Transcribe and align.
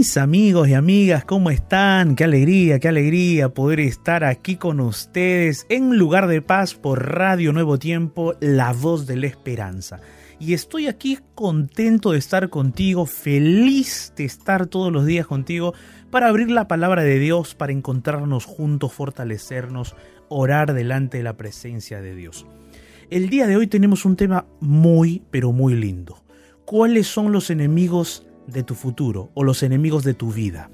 Mis 0.00 0.16
amigos 0.16 0.66
y 0.66 0.72
amigas, 0.72 1.26
¿cómo 1.26 1.50
están? 1.50 2.16
Qué 2.16 2.24
alegría, 2.24 2.78
qué 2.78 2.88
alegría 2.88 3.50
poder 3.50 3.80
estar 3.80 4.24
aquí 4.24 4.56
con 4.56 4.80
ustedes 4.80 5.66
en 5.68 5.98
Lugar 5.98 6.26
de 6.26 6.40
Paz 6.40 6.72
por 6.72 7.12
Radio 7.12 7.52
Nuevo 7.52 7.78
Tiempo, 7.78 8.32
la 8.40 8.72
voz 8.72 9.06
de 9.06 9.16
la 9.16 9.26
esperanza. 9.26 10.00
Y 10.38 10.54
estoy 10.54 10.86
aquí 10.86 11.18
contento 11.34 12.12
de 12.12 12.18
estar 12.18 12.48
contigo, 12.48 13.04
feliz 13.04 14.14
de 14.16 14.24
estar 14.24 14.68
todos 14.68 14.90
los 14.90 15.04
días 15.04 15.26
contigo 15.26 15.74
para 16.10 16.28
abrir 16.28 16.50
la 16.50 16.66
palabra 16.66 17.02
de 17.02 17.18
Dios, 17.18 17.54
para 17.54 17.72
encontrarnos 17.72 18.46
juntos, 18.46 18.94
fortalecernos, 18.94 19.96
orar 20.30 20.72
delante 20.72 21.18
de 21.18 21.24
la 21.24 21.36
presencia 21.36 22.00
de 22.00 22.14
Dios. 22.14 22.46
El 23.10 23.28
día 23.28 23.46
de 23.46 23.58
hoy 23.58 23.66
tenemos 23.66 24.06
un 24.06 24.16
tema 24.16 24.46
muy, 24.60 25.20
pero 25.30 25.52
muy 25.52 25.74
lindo. 25.74 26.24
¿Cuáles 26.64 27.06
son 27.06 27.32
los 27.32 27.50
enemigos 27.50 28.26
de 28.50 28.62
tu 28.62 28.74
futuro 28.74 29.30
o 29.34 29.44
los 29.44 29.62
enemigos 29.62 30.04
de 30.04 30.14
tu 30.14 30.32
vida? 30.32 30.70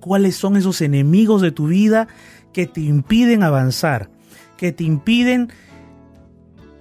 ¿Cuáles 0.00 0.36
son 0.36 0.56
esos 0.56 0.80
enemigos 0.80 1.42
de 1.42 1.52
tu 1.52 1.66
vida 1.66 2.06
que 2.52 2.66
te 2.66 2.80
impiden 2.80 3.42
avanzar, 3.42 4.10
que 4.56 4.72
te 4.72 4.84
impiden 4.84 5.50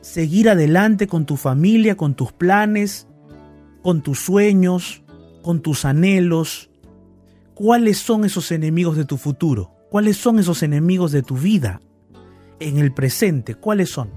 seguir 0.01 0.49
adelante 0.49 1.07
con 1.07 1.25
tu 1.25 1.37
familia, 1.37 1.97
con 1.97 2.13
tus 2.13 2.31
planes, 2.31 3.07
con 3.81 4.01
tus 4.01 4.19
sueños, 4.19 5.03
con 5.41 5.61
tus 5.61 5.85
anhelos? 5.85 6.69
¿Cuáles 7.55 7.97
son 7.97 8.25
esos 8.25 8.51
enemigos 8.51 8.97
de 8.97 9.05
tu 9.05 9.17
futuro? 9.17 9.71
¿Cuáles 9.89 10.17
son 10.17 10.39
esos 10.39 10.61
enemigos 10.61 11.11
de 11.11 11.23
tu 11.23 11.35
vida 11.35 11.81
en 12.59 12.77
el 12.77 12.93
presente? 12.93 13.55
¿Cuáles 13.55 13.89
son? 13.89 14.09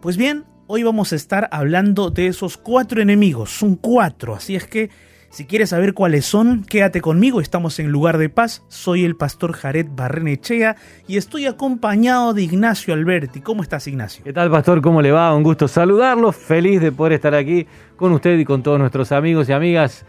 Pues 0.00 0.16
bien, 0.16 0.44
hoy 0.66 0.82
vamos 0.82 1.12
a 1.12 1.16
estar 1.16 1.48
hablando 1.52 2.10
de 2.10 2.28
esos 2.28 2.56
cuatro 2.56 3.02
enemigos. 3.02 3.50
Son 3.50 3.76
cuatro, 3.76 4.34
así 4.34 4.56
es 4.56 4.66
que 4.66 4.90
si 5.30 5.46
quieres 5.46 5.70
saber 5.70 5.94
cuáles 5.94 6.26
son, 6.26 6.64
quédate 6.64 7.00
conmigo, 7.00 7.40
estamos 7.40 7.78
en 7.78 7.92
Lugar 7.92 8.18
de 8.18 8.28
Paz, 8.28 8.64
soy 8.66 9.04
el 9.04 9.14
pastor 9.14 9.52
Jared 9.52 9.86
Barrenechea 9.88 10.76
y 11.06 11.18
estoy 11.18 11.46
acompañado 11.46 12.34
de 12.34 12.42
Ignacio 12.42 12.92
Alberti. 12.92 13.40
¿Cómo 13.40 13.62
estás 13.62 13.86
Ignacio? 13.86 14.24
¿Qué 14.24 14.32
tal 14.32 14.50
pastor? 14.50 14.82
¿Cómo 14.82 15.00
le 15.00 15.12
va? 15.12 15.32
Un 15.32 15.44
gusto 15.44 15.68
saludarlo, 15.68 16.32
feliz 16.32 16.80
de 16.80 16.90
poder 16.90 17.12
estar 17.12 17.32
aquí 17.36 17.68
con 17.94 18.10
usted 18.10 18.36
y 18.40 18.44
con 18.44 18.64
todos 18.64 18.80
nuestros 18.80 19.12
amigos 19.12 19.48
y 19.48 19.52
amigas 19.52 20.04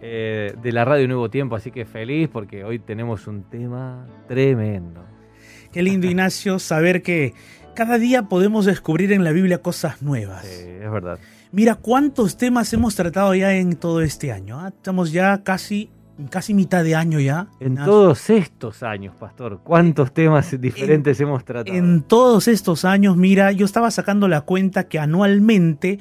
eh, 0.00 0.54
de 0.62 0.72
la 0.72 0.84
Radio 0.84 1.08
Nuevo 1.08 1.28
Tiempo, 1.28 1.56
así 1.56 1.72
que 1.72 1.84
feliz 1.84 2.28
porque 2.32 2.62
hoy 2.62 2.78
tenemos 2.78 3.26
un 3.26 3.42
tema 3.42 4.06
tremendo. 4.28 5.04
Qué 5.72 5.82
lindo 5.82 6.06
Ignacio 6.06 6.60
saber 6.60 7.02
que 7.02 7.34
cada 7.74 7.98
día 7.98 8.22
podemos 8.22 8.66
descubrir 8.66 9.10
en 9.10 9.24
la 9.24 9.32
Biblia 9.32 9.58
cosas 9.58 10.00
nuevas. 10.00 10.46
Sí, 10.46 10.62
es 10.80 10.90
verdad. 10.92 11.18
Mira 11.52 11.74
cuántos 11.74 12.36
temas 12.36 12.72
hemos 12.72 12.94
tratado 12.94 13.34
ya 13.34 13.54
en 13.54 13.74
todo 13.74 14.02
este 14.02 14.30
año. 14.30 14.60
¿ah? 14.60 14.68
Estamos 14.68 15.10
ya 15.10 15.42
casi, 15.42 15.90
casi 16.30 16.54
mitad 16.54 16.84
de 16.84 16.94
año 16.94 17.18
ya. 17.18 17.48
En 17.58 17.74
todos 17.74 18.30
estos 18.30 18.84
años, 18.84 19.16
pastor, 19.16 19.60
cuántos 19.64 20.12
temas 20.12 20.60
diferentes 20.60 21.20
hemos 21.20 21.44
tratado. 21.44 21.76
En 21.76 22.02
todos 22.02 22.46
estos 22.46 22.84
años, 22.84 23.16
mira, 23.16 23.50
yo 23.50 23.66
estaba 23.66 23.90
sacando 23.90 24.28
la 24.28 24.42
cuenta 24.42 24.84
que 24.84 25.00
anualmente 25.00 25.98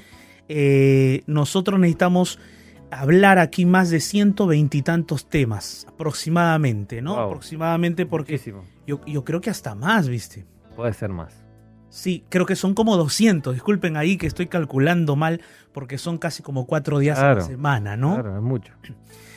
eh, 0.50 1.24
nosotros 1.26 1.80
necesitamos 1.80 2.40
hablar 2.92 3.40
aquí 3.40 3.66
más 3.66 3.90
de 3.90 4.02
ciento 4.02 4.46
veintitantos 4.46 5.30
temas, 5.30 5.88
aproximadamente, 5.90 7.02
¿no? 7.02 7.20
Aproximadamente 7.20 8.06
porque 8.06 8.40
yo, 8.86 9.02
yo 9.06 9.24
creo 9.24 9.42
que 9.42 9.50
hasta 9.50 9.74
más, 9.74 10.08
¿viste? 10.08 10.46
Puede 10.76 10.94
ser 10.94 11.10
más. 11.10 11.39
Sí, 11.90 12.24
creo 12.30 12.46
que 12.46 12.56
son 12.56 12.74
como 12.74 12.98
200. 12.98 13.54
Disculpen 13.54 13.98
ahí 13.98 14.18
que 14.18 14.28
estoy 14.28 14.48
calculando 14.48 15.16
mal 15.16 15.42
porque 15.72 15.98
son 15.98 16.18
casi 16.18 16.44
como 16.44 16.66
cuatro 16.66 17.00
días 17.00 17.20
a 17.20 17.36
la 17.36 17.42
semana, 17.42 17.98
¿no? 17.98 18.14
Claro, 18.14 18.38
es 18.38 18.44
mucho. 18.44 18.74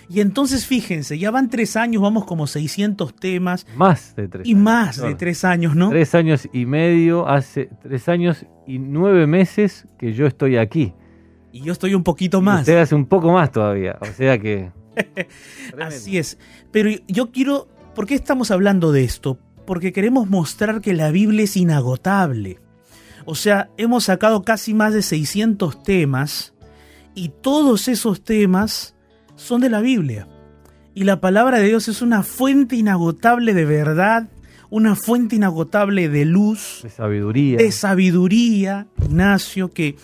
Y 0.08 0.20
entonces 0.20 0.66
fíjense, 0.66 1.18
ya 1.18 1.30
van 1.30 1.48
tres 1.48 1.76
años, 1.76 2.02
vamos 2.02 2.26
como 2.26 2.46
600 2.46 3.16
temas. 3.16 3.66
Más 3.76 4.14
de 4.14 4.28
tres. 4.28 4.46
Y 4.46 4.54
más 4.54 5.00
de 5.00 5.14
tres 5.14 5.44
años, 5.44 5.74
¿no? 5.74 5.88
Tres 5.88 6.14
años 6.14 6.48
y 6.52 6.66
medio, 6.66 7.26
hace 7.26 7.70
tres 7.82 8.08
años 8.08 8.44
y 8.66 8.78
nueve 8.78 9.26
meses 9.26 9.86
que 9.98 10.12
yo 10.12 10.26
estoy 10.26 10.58
aquí. 10.58 10.92
Y 11.52 11.62
yo 11.62 11.72
estoy 11.72 11.94
un 11.94 12.02
poquito 12.02 12.40
más. 12.42 12.60
usted 12.60 12.78
hace 12.78 12.94
un 12.94 13.06
poco 13.06 13.32
más 13.32 13.50
todavía, 13.52 13.96
o 14.00 14.06
sea 14.06 14.38
que... 14.38 14.70
Así 15.80 16.18
es. 16.18 16.38
Pero 16.70 16.90
yo 17.08 17.30
quiero, 17.30 17.68
¿por 17.94 18.06
qué 18.06 18.14
estamos 18.14 18.50
hablando 18.50 18.92
de 18.92 19.04
esto? 19.04 19.38
Porque 19.66 19.92
queremos 19.92 20.28
mostrar 20.28 20.80
que 20.80 20.94
la 20.94 21.10
Biblia 21.10 21.44
es 21.44 21.56
inagotable. 21.56 22.58
O 23.24 23.34
sea, 23.34 23.70
hemos 23.76 24.04
sacado 24.04 24.42
casi 24.42 24.74
más 24.74 24.92
de 24.92 25.02
600 25.02 25.82
temas 25.82 26.54
y 27.14 27.28
todos 27.28 27.88
esos 27.88 28.24
temas 28.24 28.94
son 29.36 29.60
de 29.60 29.70
la 29.70 29.80
Biblia. 29.80 30.28
Y 30.94 31.04
la 31.04 31.20
palabra 31.20 31.58
de 31.58 31.68
Dios 31.68 31.88
es 31.88 32.02
una 32.02 32.22
fuente 32.22 32.76
inagotable 32.76 33.54
de 33.54 33.64
verdad, 33.64 34.28
una 34.70 34.94
fuente 34.96 35.36
inagotable 35.36 36.08
de 36.08 36.24
luz, 36.24 36.80
de 36.82 36.90
sabiduría, 36.90 37.58
de 37.58 37.72
sabiduría, 37.72 38.86
Ignacio, 39.02 39.72
que, 39.72 39.96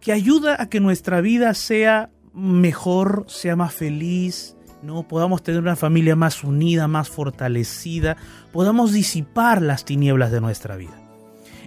que 0.00 0.12
ayuda 0.12 0.60
a 0.60 0.68
que 0.68 0.80
nuestra 0.80 1.20
vida 1.20 1.54
sea 1.54 2.10
mejor, 2.34 3.24
sea 3.28 3.56
más 3.56 3.72
feliz, 3.72 4.53
¿no? 4.84 5.08
podamos 5.08 5.42
tener 5.42 5.60
una 5.60 5.76
familia 5.76 6.16
más 6.16 6.44
unida, 6.44 6.86
más 6.88 7.08
fortalecida, 7.08 8.16
podamos 8.52 8.92
disipar 8.92 9.62
las 9.62 9.84
tinieblas 9.84 10.30
de 10.30 10.40
nuestra 10.40 10.76
vida. 10.76 11.00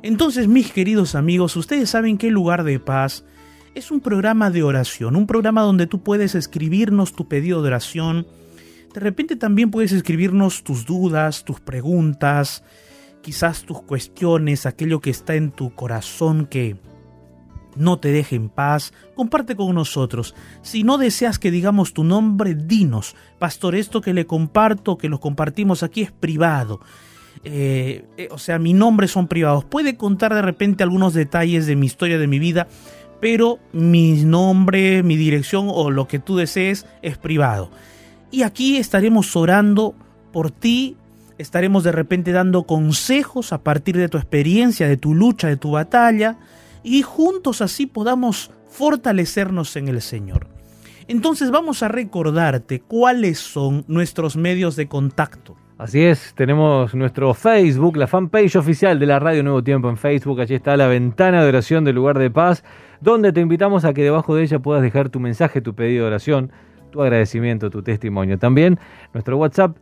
Entonces, 0.03 0.47
mis 0.47 0.71
queridos 0.71 1.15
amigos, 1.15 1.55
ustedes 1.55 1.89
saben 1.89 2.17
que 2.17 2.27
el 2.27 2.33
lugar 2.33 2.63
de 2.63 2.79
paz 2.79 3.25
es 3.73 3.91
un 3.91 3.99
programa 3.99 4.49
de 4.51 4.63
oración, 4.63 5.15
un 5.15 5.27
programa 5.27 5.61
donde 5.61 5.87
tú 5.87 6.01
puedes 6.01 6.35
escribirnos 6.35 7.13
tu 7.13 7.27
pedido 7.27 7.61
de 7.61 7.67
oración. 7.67 8.27
De 8.93 8.99
repente 8.99 9.35
también 9.35 9.71
puedes 9.71 9.91
escribirnos 9.91 10.63
tus 10.63 10.85
dudas, 10.85 11.43
tus 11.43 11.59
preguntas, 11.59 12.63
quizás 13.21 13.63
tus 13.63 13.81
cuestiones, 13.81 14.65
aquello 14.65 15.01
que 15.01 15.09
está 15.09 15.35
en 15.35 15.51
tu 15.51 15.75
corazón 15.75 16.45
que 16.45 16.77
no 17.77 18.00
te 18.00 18.12
deje 18.12 18.35
en 18.35 18.50
paz, 18.50 18.94
comparte 19.15 19.56
con 19.56 19.74
nosotros. 19.75 20.35
Si 20.62 20.83
no 20.83 20.97
deseas 20.97 21.39
que 21.39 21.51
digamos 21.51 21.94
tu 21.94 22.03
nombre, 22.03 22.56
dinos, 22.56 23.15
pastor, 23.39 23.75
esto 23.75 24.01
que 24.01 24.13
le 24.13 24.25
comparto, 24.25 24.97
que 24.97 25.09
lo 25.09 25.19
compartimos 25.19 25.83
aquí 25.83 26.01
es 26.01 26.12
privado. 26.12 26.79
Eh, 27.44 28.06
eh, 28.18 28.29
o 28.31 28.38
sea, 28.38 28.59
mi 28.59 28.74
nombre 28.74 29.07
son 29.07 29.27
privados. 29.27 29.63
Puede 29.65 29.95
contar 29.95 30.33
de 30.33 30.41
repente 30.41 30.83
algunos 30.83 31.13
detalles 31.13 31.65
de 31.65 31.75
mi 31.75 31.85
historia, 31.85 32.18
de 32.18 32.27
mi 32.27 32.39
vida, 32.39 32.68
pero 33.19 33.59
mi 33.74 34.23
nombre, 34.23 35.03
mi 35.03 35.15
dirección 35.15 35.68
o 35.69 35.89
lo 35.91 36.07
que 36.07 36.19
tú 36.19 36.35
desees 36.35 36.85
es 37.01 37.18
privado. 37.18 37.71
Y 38.31 38.44
aquí 38.44 38.77
estaremos 38.77 39.35
orando 39.35 39.95
por 40.31 40.51
ti, 40.51 40.97
estaremos 41.38 41.83
de 41.83 41.91
repente 41.91 42.31
dando 42.31 42.63
consejos 42.63 43.53
a 43.53 43.63
partir 43.63 43.97
de 43.97 44.09
tu 44.09 44.18
experiencia, 44.18 44.88
de 44.88 44.97
tu 44.97 45.13
lucha, 45.13 45.47
de 45.47 45.57
tu 45.57 45.71
batalla 45.71 46.38
y 46.87 47.01
juntos 47.01 47.61
así 47.61 47.85
podamos 47.85 48.49
fortalecernos 48.69 49.75
en 49.75 49.89
el 49.89 50.01
Señor. 50.01 50.47
Entonces 51.09 51.51
vamos 51.51 51.83
a 51.83 51.89
recordarte 51.89 52.79
cuáles 52.79 53.39
son 53.39 53.83
nuestros 53.89 54.37
medios 54.37 54.77
de 54.77 54.87
contacto. 54.87 55.57
Así 55.77 56.01
es, 56.01 56.33
tenemos 56.33 56.95
nuestro 56.95 57.33
Facebook, 57.33 57.97
la 57.97 58.07
fanpage 58.07 58.55
oficial 58.55 58.99
de 58.99 59.05
la 59.05 59.19
Radio 59.19 59.43
Nuevo 59.43 59.63
Tiempo 59.63 59.89
en 59.89 59.97
Facebook. 59.97 60.39
Allí 60.39 60.55
está 60.55 60.77
la 60.77 60.87
ventana 60.87 61.43
de 61.43 61.49
oración 61.49 61.83
del 61.83 61.95
lugar 61.95 62.17
de 62.19 62.31
paz, 62.31 62.63
donde 63.01 63.33
te 63.33 63.41
invitamos 63.41 63.83
a 63.83 63.93
que 63.93 64.03
debajo 64.03 64.33
de 64.33 64.43
ella 64.43 64.59
puedas 64.59 64.81
dejar 64.81 65.09
tu 65.09 65.19
mensaje, 65.19 65.59
tu 65.59 65.75
pedido 65.75 66.05
de 66.05 66.07
oración, 66.07 66.53
tu 66.91 67.01
agradecimiento, 67.01 67.69
tu 67.69 67.83
testimonio. 67.83 68.39
También 68.39 68.79
nuestro 69.13 69.37
WhatsApp, 69.37 69.75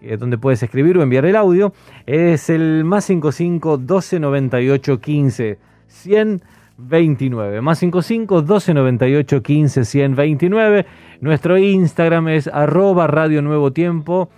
que 0.00 0.14
es 0.14 0.18
donde 0.18 0.36
puedes 0.36 0.60
escribir 0.64 0.98
o 0.98 1.02
enviar 1.02 1.26
el 1.26 1.36
audio, 1.36 1.72
es 2.06 2.50
el 2.50 2.84
más 2.84 3.04
55 3.04 3.78
12 3.78 4.18
98 4.18 5.00
15 5.00 5.69
129. 5.90 7.60
Más 7.60 7.78
55 7.78 8.42
12 8.42 8.74
98 8.74 9.40
15 9.42 9.84
129. 9.84 10.86
Nuestro 11.20 11.58
Instagram 11.58 12.28
es 12.28 12.48
arroba 12.48 13.06
Radio 13.06 13.42
Nuevo 13.42 13.72
Tiempo 13.72 14.30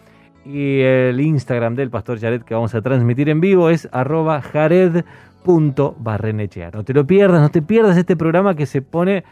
y 0.44 0.81
el 0.81 1.20
Instagram 1.20 1.76
del 1.76 1.90
Pastor 1.90 2.19
Jared 2.19 2.43
que 2.43 2.54
vamos 2.54 2.75
a 2.75 2.82
transmitir 2.82 3.28
en 3.28 3.40
vivo 3.40 3.70
es 3.70 3.88
arroba 3.93 4.43
jared.barrenechea. 4.43 6.72
No 6.72 6.82
te 6.84 6.93
lo 6.94 7.06
pierdas, 7.06 7.40
no 7.40 7.50
te 7.50 7.62
pierdas 7.62 7.96
este 7.96 8.16
programa 8.16 8.56
que 8.56 8.66
se 8.66 8.82
pone 8.82 9.22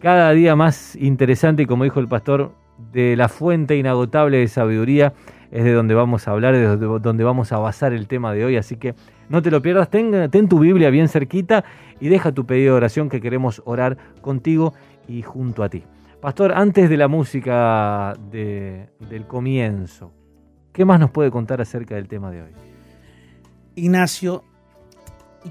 cada 0.00 0.30
día 0.32 0.56
más 0.56 0.96
interesante 0.96 1.64
y 1.64 1.66
como 1.66 1.84
dijo 1.84 2.00
el 2.00 2.08
pastor, 2.08 2.52
de 2.92 3.16
la 3.16 3.28
fuente 3.28 3.76
inagotable 3.76 4.38
de 4.38 4.48
sabiduría 4.48 5.12
es 5.54 5.64
de 5.64 5.72
donde 5.72 5.94
vamos 5.94 6.28
a 6.28 6.32
hablar, 6.32 6.54
es 6.54 6.78
de 6.78 6.86
donde 6.86 7.24
vamos 7.24 7.52
a 7.52 7.56
basar 7.56 7.94
el 7.94 8.06
tema 8.06 8.34
de 8.34 8.44
hoy. 8.44 8.56
Así 8.56 8.76
que 8.76 8.94
no 9.30 9.40
te 9.40 9.50
lo 9.50 9.62
pierdas, 9.62 9.88
ten, 9.88 10.30
ten 10.30 10.48
tu 10.48 10.58
Biblia 10.58 10.90
bien 10.90 11.08
cerquita 11.08 11.64
y 11.98 12.08
deja 12.08 12.32
tu 12.32 12.44
pedido 12.44 12.74
de 12.74 12.76
oración 12.76 13.08
que 13.08 13.22
queremos 13.22 13.62
orar 13.64 13.96
contigo 14.20 14.74
y 15.08 15.22
junto 15.22 15.62
a 15.62 15.70
ti. 15.70 15.84
Pastor, 16.20 16.52
antes 16.52 16.90
de 16.90 16.96
la 16.98 17.08
música 17.08 18.14
de, 18.30 18.90
del 19.08 19.26
comienzo, 19.26 20.12
¿Qué 20.74 20.84
más 20.84 20.98
nos 20.98 21.12
puede 21.12 21.30
contar 21.30 21.60
acerca 21.60 21.94
del 21.94 22.08
tema 22.08 22.32
de 22.32 22.42
hoy? 22.42 22.50
Ignacio, 23.76 24.42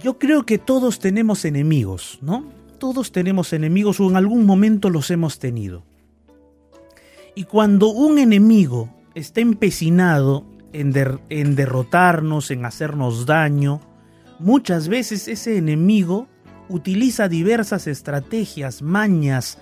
yo 0.02 0.20
creo 0.20 0.46
que 0.46 0.58
todos 0.58 1.00
tenemos 1.00 1.46
enemigos, 1.46 2.20
¿no? 2.22 2.52
Todos 2.78 3.14
tenemos 3.14 3.54
enemigos 3.54 4.02
o 4.02 4.10
en 4.10 4.18
algún 4.18 4.46
momento 4.46 4.90
los 4.90 5.10
hemos 5.12 5.40
tenido. 5.40 5.84
Y 7.36 7.46
cuando 7.46 7.88
un 7.88 8.20
enemigo 8.20 8.90
está 9.16 9.42
empecinado 9.42 10.46
en, 10.72 10.94
en 11.30 11.56
derrotarnos, 11.56 12.52
en 12.52 12.66
hacernos 12.66 13.26
daño, 13.26 13.80
muchas 14.40 14.88
veces 14.88 15.28
ese 15.28 15.58
enemigo 15.58 16.28
utiliza 16.70 17.28
diversas 17.28 17.88
estrategias, 17.88 18.82
mañas, 18.82 19.60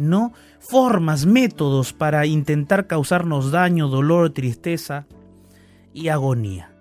¿no? 0.00 0.32
formas, 0.58 1.26
métodos 1.26 1.92
para 1.92 2.26
intentar 2.26 2.86
causarnos 2.86 3.50
daño, 3.50 3.88
dolor, 3.88 4.30
tristeza 4.30 5.06
y 5.92 6.08
agonía. 6.08 6.72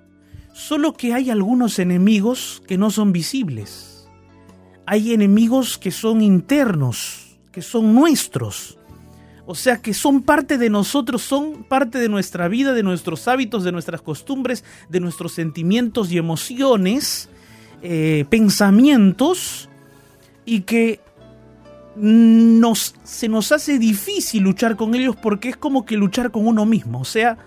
Solo 0.53 0.93
que 0.93 1.13
hay 1.13 1.29
algunos 1.29 1.79
enemigos 1.79 2.63
que 2.67 2.77
no 2.77 2.89
son 2.89 3.11
visibles. 3.11 4.07
Hay 4.85 5.13
enemigos 5.13 5.77
que 5.77 5.91
son 5.91 6.21
internos, 6.21 7.37
que 7.51 7.61
son 7.61 7.93
nuestros. 7.93 8.77
O 9.47 9.53
sea, 9.53 9.81
que 9.81 9.93
son 9.93 10.23
parte 10.23 10.57
de 10.57 10.69
nosotros, 10.69 11.21
son 11.21 11.63
parte 11.63 11.99
de 11.99 12.09
nuestra 12.09 12.47
vida, 12.47 12.73
de 12.73 12.81
nuestros 12.81 13.27
hábitos, 13.27 13.63
de 13.63 13.71
nuestras 13.71 14.01
costumbres, 14.01 14.63
de 14.89 14.99
nuestros 14.99 15.33
sentimientos 15.33 16.11
y 16.11 16.17
emociones, 16.17 17.29
eh, 17.83 18.25
pensamientos, 18.29 19.69
y 20.45 20.61
que 20.61 20.99
nos, 21.95 22.95
se 23.03 23.29
nos 23.29 23.51
hace 23.51 23.79
difícil 23.79 24.43
luchar 24.43 24.75
con 24.75 24.95
ellos 24.95 25.15
porque 25.15 25.49
es 25.49 25.57
como 25.57 25.85
que 25.85 25.95
luchar 25.95 26.31
con 26.31 26.47
uno 26.47 26.65
mismo. 26.65 27.01
O 27.01 27.05
sea, 27.05 27.37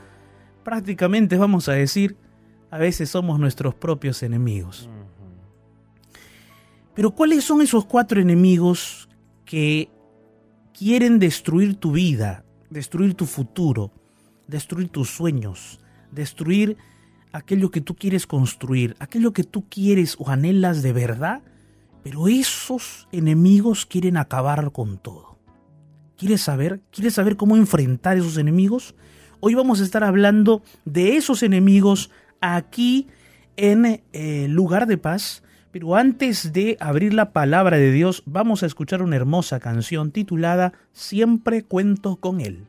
prácticamente 0.65 1.37
vamos 1.37 1.69
a 1.69 1.73
decir, 1.73 2.17
a 2.71 2.79
veces 2.79 3.11
somos 3.11 3.39
nuestros 3.39 3.75
propios 3.75 4.23
enemigos. 4.23 4.89
Pero 6.95 7.12
¿cuáles 7.12 7.45
son 7.45 7.62
esos 7.62 7.85
cuatro 7.85 8.21
enemigos 8.21 9.09
que 9.45 9.89
quieren 10.79 11.19
destruir 11.19 11.75
tu 11.75 11.91
vida, 11.93 12.45
destruir 12.71 13.15
tu 13.15 13.27
futuro, 13.27 13.91
destruir 14.47 14.89
tus 14.89 15.11
sueños, 15.11 15.81
destruir 16.13 16.77
aquello 17.33 17.73
que 17.73 17.81
tú 17.81 17.97
quieres 17.97 18.29
construir, 18.29 18.95
aquello 19.01 19.33
que 19.33 19.43
tú 19.43 19.69
quieres 19.69 20.15
o 20.21 20.31
anhelas 20.31 20.83
de 20.83 20.93
verdad? 20.93 21.43
Pero 22.05 22.29
esos 22.29 23.09
enemigos 23.11 23.87
quieren 23.87 24.17
acabar 24.17 24.71
con 24.71 24.99
todo. 24.99 25.39
¿Quieres 26.17 26.43
saber? 26.43 26.81
¿Quieres 26.93 27.15
saber 27.15 27.37
cómo 27.37 27.57
enfrentar 27.57 28.17
esos 28.17 28.39
enemigos? 28.39 28.95
Hoy 29.41 29.55
vamos 29.55 29.81
a 29.81 29.85
estar 29.85 30.05
hablando 30.05 30.63
de 30.85 31.17
esos 31.17 31.43
enemigos 31.43 32.11
aquí 32.41 33.09
en 33.57 34.01
eh, 34.13 34.47
Lugar 34.49 34.87
de 34.87 34.97
Paz. 34.97 35.43
Pero 35.79 35.95
antes 35.95 36.53
de 36.53 36.77
abrir 36.81 37.15
la 37.15 37.31
palabra 37.31 37.77
de 37.77 37.93
Dios, 37.93 38.25
vamos 38.27 38.65
a 38.65 38.67
escuchar 38.67 39.01
una 39.01 39.15
hermosa 39.15 39.61
canción 39.61 40.11
titulada 40.11 40.73
Siempre 40.93 41.63
cuento 41.63 42.17
con 42.17 42.41
Él. 42.41 42.67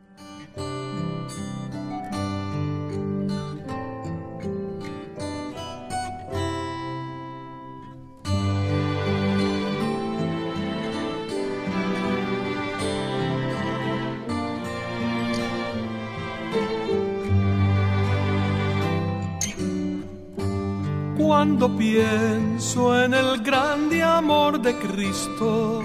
Cuando 21.40 21.70
pienso 21.70 23.02
en 23.02 23.14
el 23.14 23.42
grande 23.42 24.04
amor 24.04 24.62
de 24.62 24.76
Cristo, 24.78 25.82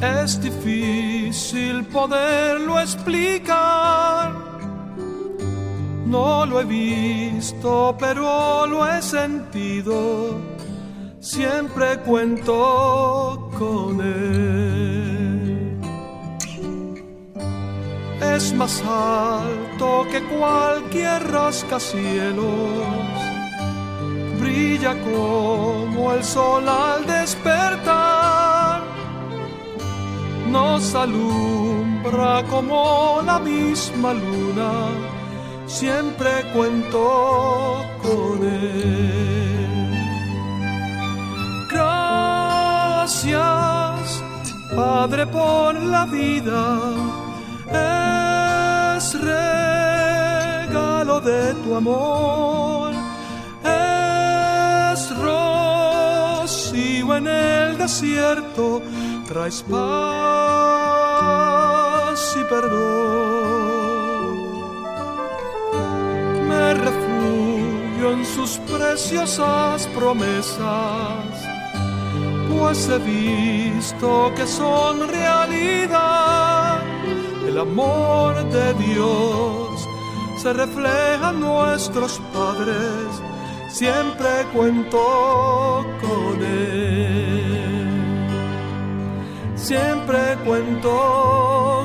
es 0.00 0.40
difícil 0.40 1.84
poderlo 1.84 2.80
explicar. 2.80 4.32
No 6.06 6.46
lo 6.46 6.62
he 6.62 6.64
visto, 6.64 7.94
pero 8.00 8.66
lo 8.66 8.88
he 8.90 9.02
sentido. 9.02 10.38
Siempre 11.20 11.98
cuento 11.98 13.50
con 13.58 14.00
él. 14.00 15.78
Es 18.22 18.54
más 18.54 18.82
alto 18.82 20.06
que 20.10 20.22
cualquier 20.34 21.30
rascacielos 21.30 23.27
brilla 24.38 24.94
como 25.02 26.12
el 26.12 26.22
sol 26.24 26.68
al 26.68 27.06
despertar, 27.06 28.82
nos 30.50 30.94
alumbra 30.94 32.42
como 32.48 33.20
la 33.24 33.38
misma 33.38 34.12
luna, 34.14 34.72
siempre 35.66 36.30
cuento 36.54 37.84
con 38.02 38.42
él. 38.42 39.68
Gracias, 41.70 43.30
Padre, 44.74 45.26
por 45.26 45.74
la 45.74 46.06
vida, 46.06 46.94
es 48.96 49.14
regalo 49.20 51.20
de 51.20 51.52
tu 51.54 51.76
amor 51.76 52.87
en 57.16 57.26
el 57.26 57.78
desierto, 57.78 58.82
traes 59.26 59.62
paz 59.62 59.78
y 62.40 62.44
perdón. 62.44 63.98
Me 66.48 66.74
refugio 66.74 68.12
en 68.12 68.24
sus 68.26 68.58
preciosas 68.58 69.86
promesas, 69.88 71.34
pues 72.50 72.88
he 72.88 72.98
visto 72.98 74.32
que 74.36 74.46
son 74.46 75.08
realidad. 75.08 76.82
El 77.46 77.58
amor 77.58 78.44
de 78.50 78.74
Dios 78.74 79.88
se 80.36 80.52
refleja 80.52 81.30
en 81.30 81.40
nuestros 81.40 82.20
padres 82.32 83.22
siempre 83.78 84.28
cuento 84.52 85.86
con 86.00 86.42
él. 86.42 87.86
Siempre 89.54 90.18
cuento 90.44 91.77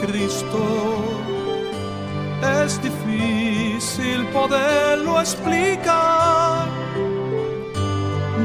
Cristo. 0.00 0.58
Es 2.62 2.80
difícil 2.82 4.26
poderlo 4.28 5.20
explicar. 5.20 6.66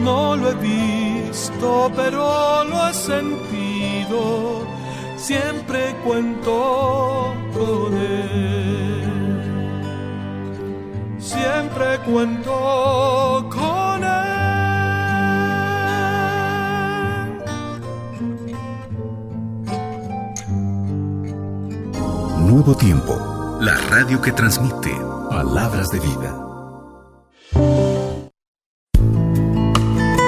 No 0.04 0.36
lo 0.36 0.52
he 0.52 0.56
visto, 0.56 1.92
pero 1.96 2.64
lo 2.64 2.88
he 2.88 2.94
sentido. 2.94 4.66
Siempre 5.18 5.96
cuento 6.06 7.34
con 7.54 7.98
él. 7.98 8.78
Siempre 11.20 12.00
cuento 12.06 13.37
Tiempo, 22.76 23.58
la 23.62 23.76
radio 23.90 24.22
que 24.22 24.34
transmite 24.34 24.92
palabras 25.30 25.90
de 25.90 26.00
vida. 26.02 26.44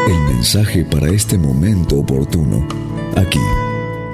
El 0.07 0.19
mensaje 0.33 0.85
para 0.85 1.09
este 1.09 1.37
momento 1.37 1.99
oportuno, 1.99 2.65
aquí, 3.17 3.41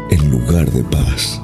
en 0.10 0.32
lugar 0.32 0.72
de 0.72 0.84
paz. 0.84 1.40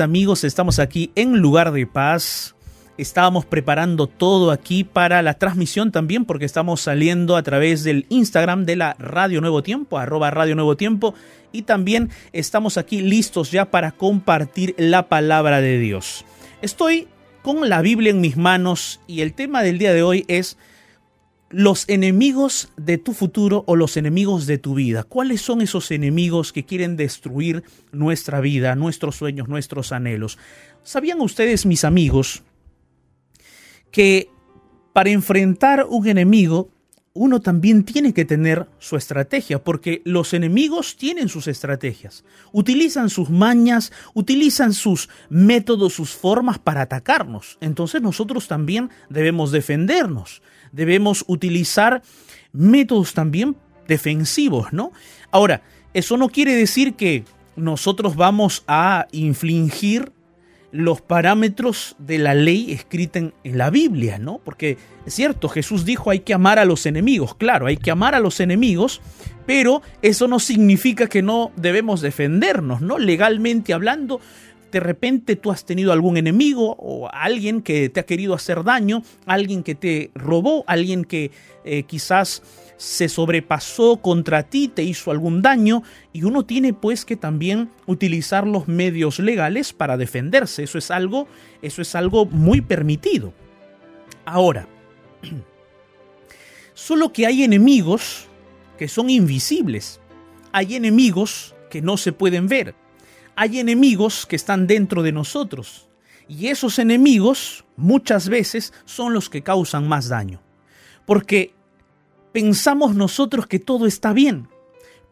Amigos, 0.00 0.44
estamos 0.44 0.78
aquí 0.78 1.10
en 1.14 1.38
lugar 1.38 1.72
de 1.72 1.86
paz. 1.86 2.54
Estábamos 2.98 3.46
preparando 3.46 4.06
todo 4.06 4.50
aquí 4.50 4.84
para 4.84 5.22
la 5.22 5.34
transmisión 5.34 5.92
también 5.92 6.24
porque 6.24 6.44
estamos 6.44 6.80
saliendo 6.80 7.36
a 7.36 7.42
través 7.42 7.84
del 7.84 8.06
Instagram 8.08 8.64
de 8.64 8.76
la 8.76 8.96
Radio 8.98 9.40
Nuevo 9.40 9.62
Tiempo, 9.62 9.98
arroba 9.98 10.30
Radio 10.30 10.54
Nuevo 10.54 10.76
Tiempo, 10.76 11.14
y 11.52 11.62
también 11.62 12.10
estamos 12.32 12.76
aquí 12.76 13.00
listos 13.00 13.50
ya 13.50 13.70
para 13.70 13.92
compartir 13.92 14.74
la 14.76 15.08
palabra 15.08 15.60
de 15.60 15.78
Dios. 15.78 16.24
Estoy 16.62 17.08
con 17.42 17.68
la 17.68 17.80
Biblia 17.80 18.10
en 18.10 18.20
mis 18.20 18.36
manos 18.36 19.00
y 19.06 19.22
el 19.22 19.32
tema 19.32 19.62
del 19.62 19.78
día 19.78 19.94
de 19.94 20.02
hoy 20.02 20.24
es 20.28 20.58
los 21.50 21.88
enemigos 21.88 22.72
de 22.76 22.96
tu 22.96 23.12
futuro 23.12 23.64
o 23.66 23.74
los 23.74 23.96
enemigos 23.96 24.46
de 24.46 24.58
tu 24.58 24.74
vida. 24.74 25.02
¿Cuáles 25.02 25.42
son 25.42 25.60
esos 25.60 25.90
enemigos 25.90 26.52
que 26.52 26.64
quieren 26.64 26.96
destruir 26.96 27.64
nuestra 27.90 28.40
vida, 28.40 28.76
nuestros 28.76 29.16
sueños, 29.16 29.48
nuestros 29.48 29.90
anhelos? 29.90 30.38
¿Sabían 30.84 31.20
ustedes, 31.20 31.66
mis 31.66 31.84
amigos, 31.84 32.44
que 33.90 34.30
para 34.92 35.10
enfrentar 35.10 35.86
un 35.88 36.06
enemigo 36.06 36.70
uno 37.12 37.40
también 37.40 37.82
tiene 37.84 38.14
que 38.14 38.24
tener 38.24 38.68
su 38.78 38.96
estrategia, 38.96 39.62
porque 39.62 40.00
los 40.04 40.32
enemigos 40.32 40.96
tienen 40.96 41.28
sus 41.28 41.48
estrategias, 41.48 42.24
utilizan 42.52 43.10
sus 43.10 43.30
mañas, 43.30 43.92
utilizan 44.14 44.72
sus 44.72 45.08
métodos, 45.28 45.94
sus 45.94 46.10
formas 46.10 46.58
para 46.58 46.82
atacarnos. 46.82 47.58
Entonces 47.60 48.00
nosotros 48.00 48.46
también 48.46 48.90
debemos 49.08 49.50
defendernos, 49.50 50.40
debemos 50.70 51.24
utilizar 51.26 52.02
métodos 52.52 53.12
también 53.12 53.56
defensivos, 53.88 54.72
¿no? 54.72 54.92
Ahora, 55.32 55.62
eso 55.94 56.16
no 56.16 56.28
quiere 56.28 56.54
decir 56.54 56.94
que 56.94 57.24
nosotros 57.56 58.14
vamos 58.14 58.62
a 58.68 59.08
infligir 59.10 60.12
los 60.72 61.00
parámetros 61.00 61.96
de 61.98 62.18
la 62.18 62.34
ley 62.34 62.72
escrita 62.72 63.18
en, 63.18 63.32
la 63.42 63.70
Biblia, 63.70 64.18
¿no? 64.18 64.40
Porque 64.44 64.78
es 65.04 65.14
cierto, 65.14 65.48
Jesús 65.48 65.84
dijo 65.84 66.10
hay 66.10 66.20
que 66.20 66.34
amar 66.34 66.58
a 66.58 66.64
los 66.64 66.86
enemigos, 66.86 67.34
claro, 67.34 67.66
hay 67.66 67.76
que 67.76 67.90
amar 67.90 68.14
a 68.14 68.20
los 68.20 68.40
enemigos, 68.40 69.00
pero 69.46 69.82
eso 70.02 70.28
no 70.28 70.38
significa 70.38 71.08
que 71.08 71.22
no 71.22 71.50
debemos 71.56 72.00
defendernos, 72.00 72.80
¿no? 72.80 72.98
Legalmente 72.98 73.72
hablando, 73.72 74.20
de 74.70 74.80
repente 74.80 75.36
tú 75.36 75.50
has 75.50 75.64
tenido 75.64 75.92
algún 75.92 76.16
enemigo 76.16 76.76
o 76.78 77.08
alguien 77.12 77.62
que 77.62 77.88
te 77.88 78.00
ha 78.00 78.06
querido 78.06 78.34
hacer 78.34 78.62
daño, 78.62 79.02
alguien 79.26 79.62
que 79.62 79.74
te 79.74 80.10
robó, 80.14 80.64
alguien 80.66 81.04
que 81.04 81.32
eh, 81.64 81.82
quizás 81.84 82.42
se 82.80 83.10
sobrepasó 83.10 83.98
contra 83.98 84.42
ti, 84.42 84.66
te 84.66 84.82
hizo 84.82 85.10
algún 85.10 85.42
daño 85.42 85.82
y 86.14 86.22
uno 86.22 86.46
tiene 86.46 86.72
pues 86.72 87.04
que 87.04 87.14
también 87.14 87.68
utilizar 87.84 88.46
los 88.46 88.68
medios 88.68 89.18
legales 89.18 89.74
para 89.74 89.98
defenderse. 89.98 90.62
Eso 90.62 90.78
es 90.78 90.90
algo, 90.90 91.28
eso 91.60 91.82
es 91.82 91.94
algo 91.94 92.24
muy 92.24 92.62
permitido. 92.62 93.34
Ahora, 94.24 94.66
solo 96.72 97.12
que 97.12 97.26
hay 97.26 97.42
enemigos 97.42 98.28
que 98.78 98.88
son 98.88 99.10
invisibles. 99.10 100.00
Hay 100.50 100.74
enemigos 100.74 101.54
que 101.68 101.82
no 101.82 101.98
se 101.98 102.14
pueden 102.14 102.46
ver. 102.46 102.74
Hay 103.36 103.58
enemigos 103.58 104.24
que 104.24 104.36
están 104.36 104.66
dentro 104.66 105.02
de 105.02 105.12
nosotros. 105.12 105.86
Y 106.28 106.46
esos 106.46 106.78
enemigos 106.78 107.66
muchas 107.76 108.30
veces 108.30 108.72
son 108.86 109.12
los 109.12 109.28
que 109.28 109.42
causan 109.42 109.86
más 109.86 110.08
daño. 110.08 110.40
Porque 111.04 111.59
pensamos 112.32 112.94
nosotros 112.94 113.46
que 113.46 113.58
todo 113.58 113.86
está 113.86 114.12
bien. 114.12 114.48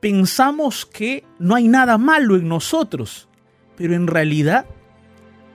Pensamos 0.00 0.86
que 0.86 1.24
no 1.38 1.54
hay 1.54 1.68
nada 1.68 1.98
malo 1.98 2.36
en 2.36 2.48
nosotros. 2.48 3.28
Pero 3.76 3.94
en 3.94 4.06
realidad 4.06 4.66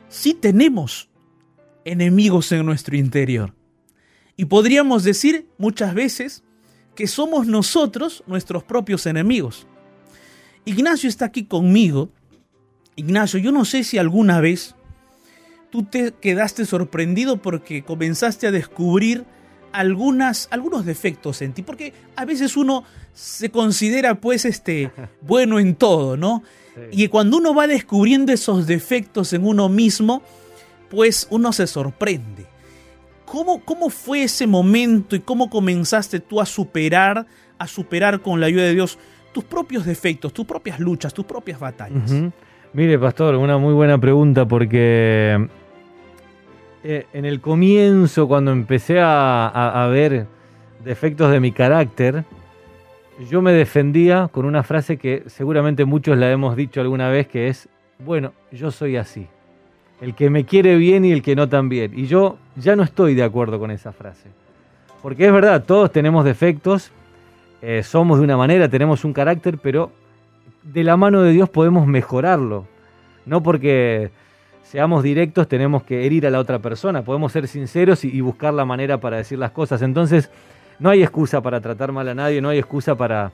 sí 0.10 0.34
tenemos 0.34 1.10
enemigos 1.86 2.52
en 2.52 2.66
nuestro 2.66 2.96
interior. 2.96 3.54
Y 4.36 4.46
podríamos 4.46 5.04
decir 5.04 5.48
muchas 5.58 5.94
veces 5.94 6.44
que 6.96 7.08
somos 7.08 7.48
nosotros 7.48 8.24
nuestros 8.28 8.64
propios 8.64 9.06
enemigos. 9.06 9.68
Ignacio 10.66 11.10
está 11.10 11.26
aquí 11.26 11.46
conmigo. 11.46 12.10
Ignacio, 12.96 13.40
yo 13.40 13.52
no 13.52 13.66
sé 13.66 13.84
si 13.84 13.98
alguna 13.98 14.40
vez 14.40 14.76
tú 15.70 15.84
te 15.84 16.14
quedaste 16.14 16.66
sorprendido 16.66 17.42
porque 17.42 17.84
comenzaste 17.84 18.48
a 18.48 18.52
descubrir 18.52 19.26
algunas, 19.74 20.48
algunos 20.52 20.86
defectos 20.86 21.42
en 21.42 21.52
ti, 21.52 21.64
porque 21.64 21.94
a 22.16 22.24
veces 22.24 22.56
uno 22.56 22.86
se 23.14 23.50
considera 23.50 24.16
pues 24.16 24.46
este 24.46 24.92
bueno 25.22 25.60
en 25.60 25.76
todo, 25.76 26.16
¿no? 26.16 26.44
Y 26.92 27.08
cuando 27.08 27.38
uno 27.38 27.54
va 27.54 27.68
descubriendo 27.68 28.32
esos 28.32 28.66
defectos 28.66 29.34
en 29.34 29.46
uno 29.46 29.70
mismo, 29.70 30.24
pues 30.90 31.28
uno 31.30 31.54
se 31.54 31.68
sorprende. 31.68 32.48
¿Cómo, 33.26 33.64
¿Cómo 33.64 33.90
fue 33.90 34.24
ese 34.24 34.48
momento 34.48 35.16
y 35.16 35.20
cómo 35.20 35.52
comenzaste 35.52 36.20
tú 36.20 36.42
a 36.42 36.48
superar, 36.48 37.28
a 37.60 37.68
superar 37.68 38.22
con 38.22 38.40
la 38.40 38.48
ayuda 38.48 38.64
de 38.64 38.74
Dios 38.74 38.98
tus 39.34 39.44
propios 39.44 39.86
defectos, 39.86 40.34
tus 40.34 40.46
propias 40.46 40.80
luchas, 40.80 41.14
tus 41.14 41.26
propias 41.26 41.60
batallas? 41.60 42.12
Mire, 42.74 42.98
pastor, 42.98 43.36
una 43.36 43.60
muy 43.60 43.74
buena 43.74 44.00
pregunta 44.00 44.48
porque 44.48 45.48
eh, 46.86 47.08
en 47.14 47.24
el 47.24 47.40
comienzo, 47.40 48.28
cuando 48.28 48.52
empecé 48.52 49.00
a, 49.00 49.88
ver 49.90 50.28
defectos 50.84 51.32
de 51.32 51.40
mi 51.40 51.54
carácter, 51.54 52.26
yo 53.30 53.42
me 53.42 53.54
defendía 53.54 54.28
con 54.30 54.46
una 54.46 54.64
frase 54.64 54.98
que 54.98 55.24
seguramente 55.28 55.86
muchos 55.86 56.18
la 56.18 56.30
hemos 56.30 56.58
dicho 56.58 56.82
alguna 56.82 57.08
vez, 57.08 57.28
que 57.28 57.48
es, 57.48 57.70
bueno, 58.00 58.34
yo 58.52 58.70
soy 58.70 58.98
así. 58.98 59.28
El 60.02 60.14
que 60.14 60.30
me 60.30 60.44
quiere 60.44 60.76
bien 60.76 61.06
y 61.06 61.14
el 61.14 61.22
que 61.22 61.38
no 61.38 61.48
también. 61.48 61.98
Y 61.98 62.08
yo 62.08 62.38
ya 62.58 62.76
no 62.76 62.84
estoy 62.84 63.14
de 63.14 63.24
acuerdo 63.24 63.60
con 63.60 63.72
esa 63.72 63.94
frase. 63.94 64.30
Porque 65.02 65.26
es 65.26 65.32
verdad, 65.32 65.64
todos 65.64 65.90
tenemos 65.90 66.26
defectos, 66.26 66.92
eh, 67.62 67.82
somos 67.84 68.18
de 68.18 68.26
una 68.26 68.36
manera, 68.36 68.68
tenemos 68.68 69.06
un 69.06 69.14
carácter, 69.14 69.58
pero 69.58 69.92
de 70.64 70.84
la 70.84 70.98
mano 70.98 71.22
de 71.22 71.32
Dios 71.32 71.50
podemos 71.50 71.88
mejorarlo. 71.88 72.68
No 73.26 73.42
porque 73.42 74.12
seamos 74.64 75.04
directos, 75.04 75.48
tenemos 75.48 75.84
que 75.84 76.06
herir 76.06 76.26
a 76.26 76.32
la 76.32 76.40
otra 76.40 76.60
persona, 76.60 77.04
podemos 77.04 77.32
ser 77.32 77.48
sinceros 77.48 78.04
y, 78.06 78.22
buscar 78.22 78.54
la 78.54 78.66
manera 78.66 79.00
para 79.00 79.18
decir 79.18 79.38
las 79.38 79.52
cosas. 79.52 79.82
Entonces, 79.82 80.32
no 80.80 80.90
hay 80.90 81.04
excusa 81.04 81.42
para 81.42 81.62
tratar 81.62 81.92
mal 81.92 82.08
a 82.08 82.16
nadie, 82.16 82.42
no 82.42 82.50
hay 82.50 82.58
excusa 82.58 82.96
para, 82.96 83.32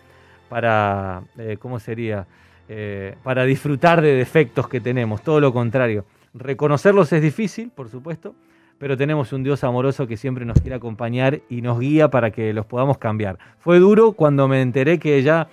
para 0.49 1.21
eh, 1.37 1.57
¿cómo 1.59 1.79
sería? 1.79 2.27
Eh, 2.67 3.15
para 3.23 3.45
disfrutar 3.45 4.01
de 4.01 4.13
defectos 4.13 4.67
que 4.67 4.81
tenemos, 4.81 5.23
todo 5.23 5.39
lo 5.39 5.53
contrario. 5.53 6.05
Reconocerlos 6.33 7.11
es 7.13 7.21
difícil, 7.21 7.71
por 7.73 7.89
supuesto, 7.89 8.35
pero 8.77 8.95
tenemos 8.95 9.33
un 9.33 9.43
Dios 9.43 9.63
amoroso 9.63 10.07
que 10.07 10.17
siempre 10.17 10.45
nos 10.45 10.59
quiere 10.59 10.75
acompañar 10.75 11.41
y 11.49 11.61
nos 11.61 11.79
guía 11.79 12.09
para 12.09 12.31
que 12.31 12.53
los 12.53 12.65
podamos 12.65 12.97
cambiar. 12.97 13.39
Fue 13.59 13.79
duro 13.79 14.11
cuando 14.11 14.47
me 14.47 14.61
enteré 14.61 14.99
que 14.99 15.21
ya 15.23 15.47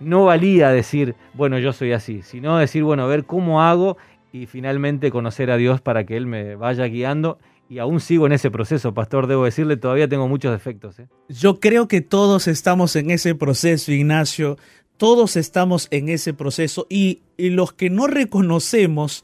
no 0.00 0.24
valía 0.26 0.70
decir, 0.70 1.14
bueno, 1.34 1.58
yo 1.58 1.72
soy 1.72 1.92
así, 1.92 2.22
sino 2.22 2.56
decir, 2.58 2.84
bueno, 2.84 3.04
a 3.04 3.06
ver 3.06 3.24
cómo 3.24 3.62
hago 3.62 3.96
y 4.32 4.46
finalmente 4.46 5.10
conocer 5.10 5.50
a 5.50 5.56
Dios 5.56 5.80
para 5.80 6.04
que 6.04 6.16
Él 6.16 6.26
me 6.26 6.54
vaya 6.54 6.84
guiando. 6.84 7.38
Y 7.70 7.78
aún 7.78 8.00
sigo 8.00 8.26
en 8.26 8.32
ese 8.32 8.50
proceso, 8.50 8.94
pastor, 8.94 9.26
debo 9.26 9.44
decirle, 9.44 9.76
todavía 9.76 10.08
tengo 10.08 10.26
muchos 10.26 10.52
defectos. 10.52 10.98
¿eh? 10.98 11.08
Yo 11.28 11.60
creo 11.60 11.86
que 11.86 12.00
todos 12.00 12.48
estamos 12.48 12.96
en 12.96 13.10
ese 13.10 13.34
proceso, 13.34 13.92
Ignacio. 13.92 14.56
Todos 14.96 15.36
estamos 15.36 15.86
en 15.90 16.08
ese 16.08 16.34
proceso 16.34 16.86
y, 16.88 17.20
los 17.36 17.72
que 17.72 17.90
no 17.90 18.06
reconocemos 18.06 19.22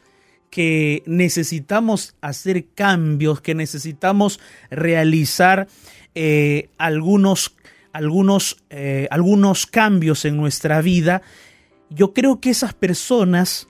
que 0.51 1.03
necesitamos 1.07 2.15
hacer 2.21 2.67
cambios, 2.75 3.41
que 3.41 3.57
necesitamos 3.57 4.39
realizar 4.71 5.67
eh, 6.15 6.69
algunos, 6.79 7.57
algunos, 7.93 8.63
eh, 8.71 9.09
algunos 9.11 9.67
cambios 9.67 10.25
en 10.25 10.37
nuestra 10.37 10.81
vida, 10.81 11.23
yo 11.91 12.15
creo 12.15 12.41
que 12.41 12.51
esas 12.51 12.73
personas 12.73 13.69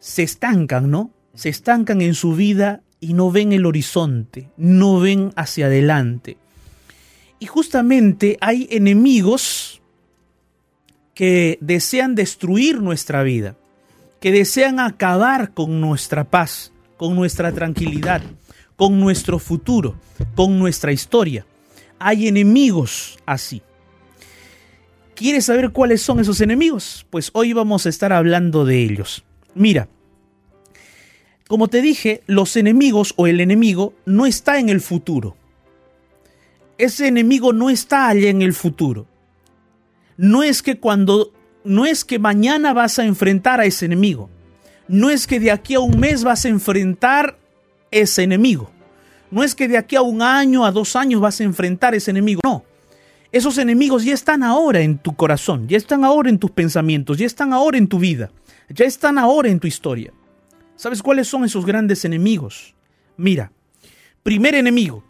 se 0.00 0.22
estancan, 0.24 0.90
¿no? 0.90 1.10
Se 1.34 1.48
estancan 1.48 2.00
en 2.00 2.14
su 2.14 2.34
vida 2.34 2.82
y 2.98 3.12
no 3.14 3.30
ven 3.30 3.52
el 3.52 3.66
horizonte, 3.66 4.48
no 4.56 4.98
ven 4.98 5.32
hacia 5.36 5.66
adelante. 5.66 6.36
Y 7.38 7.46
justamente 7.46 8.36
hay 8.40 8.66
enemigos 8.70 9.80
que 11.14 11.58
desean 11.60 12.14
destruir 12.14 12.80
nuestra 12.80 13.22
vida, 13.22 13.56
que 14.20 14.32
desean 14.32 14.80
acabar 14.80 15.52
con 15.54 15.80
nuestra 15.80 16.24
paz, 16.24 16.72
con 16.96 17.14
nuestra 17.14 17.52
tranquilidad, 17.52 18.22
con 18.76 18.98
nuestro 19.00 19.38
futuro, 19.38 19.96
con 20.34 20.58
nuestra 20.58 20.92
historia. 20.92 21.46
Hay 21.98 22.28
enemigos 22.28 23.18
así. 23.26 23.62
¿Quieres 25.14 25.46
saber 25.46 25.70
cuáles 25.70 26.00
son 26.00 26.20
esos 26.20 26.40
enemigos? 26.40 27.06
Pues 27.10 27.30
hoy 27.34 27.52
vamos 27.52 27.84
a 27.84 27.90
estar 27.90 28.12
hablando 28.12 28.64
de 28.64 28.82
ellos. 28.82 29.22
Mira, 29.54 29.88
como 31.48 31.68
te 31.68 31.82
dije, 31.82 32.22
los 32.26 32.56
enemigos 32.56 33.12
o 33.16 33.26
el 33.26 33.40
enemigo 33.40 33.94
no 34.04 34.26
está 34.26 34.58
en 34.58 34.68
el 34.68 34.80
futuro. 34.80 35.36
Ese 36.78 37.08
enemigo 37.08 37.52
no 37.52 37.70
está 37.70 38.08
allá 38.08 38.30
en 38.30 38.42
el 38.42 38.54
futuro. 38.54 39.06
No 40.16 40.42
es 40.42 40.62
que 40.62 40.78
cuando 40.78 41.32
no 41.64 41.86
es 41.86 42.04
que 42.04 42.18
mañana 42.18 42.72
vas 42.72 42.98
a 42.98 43.04
enfrentar 43.04 43.60
a 43.60 43.64
ese 43.64 43.86
enemigo. 43.86 44.30
No 44.88 45.10
es 45.10 45.26
que 45.26 45.40
de 45.40 45.50
aquí 45.50 45.74
a 45.74 45.80
un 45.80 45.98
mes 45.98 46.24
vas 46.24 46.44
a 46.44 46.48
enfrentar 46.48 47.38
ese 47.90 48.22
enemigo. 48.22 48.70
No 49.30 49.44
es 49.44 49.54
que 49.54 49.68
de 49.68 49.76
aquí 49.76 49.96
a 49.96 50.02
un 50.02 50.22
año, 50.22 50.64
a 50.64 50.72
dos 50.72 50.96
años 50.96 51.20
vas 51.20 51.40
a 51.40 51.44
enfrentar 51.44 51.94
ese 51.94 52.10
enemigo. 52.10 52.40
No. 52.44 52.64
Esos 53.32 53.58
enemigos 53.58 54.04
ya 54.04 54.14
están 54.14 54.42
ahora 54.42 54.80
en 54.80 54.98
tu 54.98 55.14
corazón, 55.14 55.68
ya 55.68 55.76
están 55.76 56.04
ahora 56.04 56.30
en 56.30 56.38
tus 56.38 56.50
pensamientos, 56.50 57.18
ya 57.18 57.26
están 57.26 57.52
ahora 57.52 57.78
en 57.78 57.86
tu 57.86 57.98
vida 57.98 58.30
ya 58.70 58.84
están 58.84 59.18
ahora 59.18 59.48
en 59.48 59.60
tu 59.60 59.66
historia. 59.66 60.12
¿Sabes 60.76 61.02
cuáles 61.02 61.28
son 61.28 61.44
esos 61.44 61.66
grandes 61.66 62.04
enemigos? 62.04 62.74
Mira, 63.16 63.52
primer 64.22 64.54
enemigo, 64.54 65.04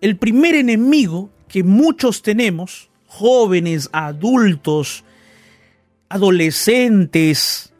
El 0.00 0.16
primer 0.16 0.54
enemigo 0.54 1.28
que 1.46 1.62
muchos 1.62 2.22
tenemos, 2.22 2.88
jóvenes, 3.06 3.90
adultos, 3.92 5.04
adolescentes, 6.08 7.74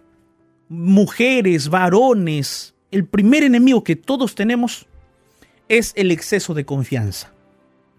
mujeres, 0.68 1.70
varones, 1.70 2.74
el 2.90 3.06
primer 3.06 3.42
enemigo 3.42 3.82
que 3.82 3.96
todos 3.96 4.34
tenemos 4.34 4.86
es 5.70 5.94
el 5.96 6.10
exceso 6.10 6.52
de 6.52 6.66
confianza. 6.66 7.32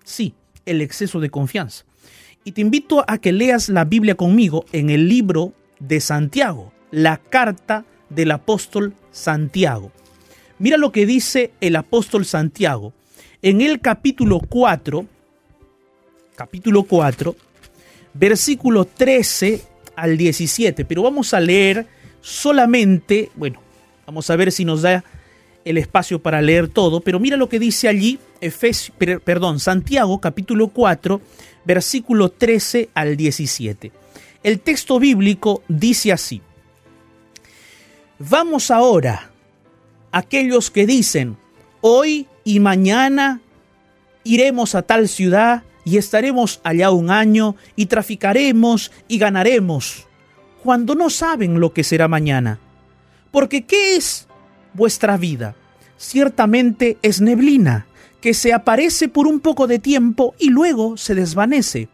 Sí, 0.04 0.36
el 0.66 0.82
exceso 0.82 1.20
de 1.20 1.30
confianza. 1.30 1.86
Y 2.44 2.54
te 2.54 2.62
invito 2.62 3.04
a 3.08 3.18
que 3.20 3.32
leas 3.32 3.70
la 3.70 3.86
Biblia 3.86 4.16
conmigo 4.16 4.66
en 4.72 4.90
el 4.90 5.08
libro 5.08 5.54
de 5.80 6.00
Santiago, 6.00 6.74
la 6.90 7.18
carta 7.18 7.86
del 8.10 8.32
apóstol 8.32 8.94
Santiago. 9.12 9.92
Mira 10.60 10.78
lo 10.78 10.92
que 10.92 11.06
dice 11.06 11.52
el 11.62 11.76
apóstol 11.76 12.26
Santiago 12.26 12.94
en 13.42 13.62
el 13.62 13.80
capítulo 13.80 14.40
4, 14.40 15.06
capítulo 16.36 16.84
4, 16.84 17.36
versículo 18.14 18.86
13 18.86 19.64
al 19.96 20.18
17, 20.18 20.86
pero 20.86 21.04
vamos 21.04 21.34
a 21.34 21.40
leer 21.40 21.88
solamente, 22.22 23.32
bueno, 23.36 23.60
vamos 24.06 24.30
a 24.30 24.36
ver 24.36 24.52
si 24.52 24.66
nos 24.66 24.84
da 24.84 25.04
el 25.66 25.78
espacio 25.78 26.20
para 26.22 26.42
leer 26.42 26.68
todo, 26.68 27.02
pero 27.02 27.20
mira 27.20 27.38
lo 27.38 27.50
que 27.50 27.60
dice 27.60 27.88
allí, 27.88 28.20
Efes, 28.40 28.92
perdón, 29.24 29.60
Santiago 29.60 30.20
capítulo 30.20 30.70
4, 30.70 31.22
versículo 31.66 32.30
13 32.30 32.90
al 32.94 33.18
17. 33.18 33.92
El 34.44 34.60
texto 34.60 35.00
bíblico 35.00 35.64
dice 35.68 36.12
así, 36.12 36.42
Vamos 38.18 38.70
ahora, 38.70 39.32
aquellos 40.12 40.70
que 40.70 40.86
dicen, 40.86 41.38
hoy 41.82 42.28
y 42.44 42.60
mañana 42.60 43.42
iremos 44.24 44.76
a 44.76 44.84
tal 44.84 45.08
ciudad 45.08 45.64
y 45.84 45.98
estaremos 45.98 46.62
allá 46.64 46.92
un 46.92 47.10
año 47.10 47.56
y 47.76 47.88
traficaremos 47.88 48.92
y 49.08 49.18
ganaremos, 49.18 50.08
cuando 50.64 50.94
no 50.94 51.10
saben 51.10 51.60
lo 51.60 51.74
que 51.74 51.84
será 51.84 52.08
mañana. 52.08 52.60
Porque 53.32 53.64
¿qué 53.66 53.96
es 53.96 54.28
vuestra 54.74 55.18
vida? 55.18 55.56
Ciertamente 55.98 56.98
es 57.02 57.22
neblina, 57.22 57.88
que 58.22 58.34
se 58.34 58.54
aparece 58.54 59.08
por 59.08 59.28
un 59.28 59.40
poco 59.40 59.68
de 59.68 59.80
tiempo 59.80 60.36
y 60.40 60.50
luego 60.50 60.98
se 60.98 61.16
desvanece, 61.16 61.90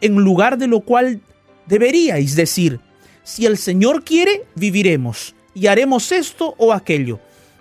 en 0.00 0.16
lugar 0.16 0.58
de 0.58 0.66
lo 0.66 0.80
cual 0.80 1.20
deberíais 1.66 2.34
decir, 2.34 2.80
si 3.22 3.44
el 3.46 3.58
Señor 3.58 4.04
quiere, 4.04 4.44
viviremos 4.54 5.34
y 5.54 5.66
haremos 5.66 6.12
esto 6.12 6.54
o 6.58 6.72
aquello. 6.72 7.18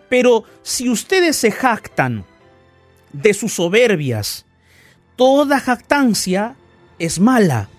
Pero 0.09 0.43
si 0.61 0.89
ustedes 0.89 1.35
se 1.35 1.51
jactan 1.51 2.25
de 3.11 3.33
sus 3.33 3.53
soberbias, 3.53 4.45
toda 5.15 5.59
jactancia 5.59 6.55
es 6.99 7.19
mala, 7.19 7.69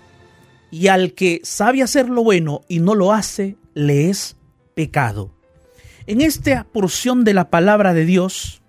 y 0.70 0.88
al 0.88 1.12
que 1.12 1.40
sabe 1.44 1.83
hacer 1.83 2.09
lo 2.09 2.25
bueno 2.25 2.62
y 2.68 2.81
no 2.81 2.94
lo 2.94 3.12
hace, 3.12 3.57
le 3.75 4.11
es 4.11 4.37
pecado. 4.75 5.36
En 6.06 6.20
esta 6.20 6.64
porción 6.64 7.24
de 7.24 7.34
la 7.34 7.50
palabra 7.50 7.92
de 7.92 8.04
Dios, 8.04 8.62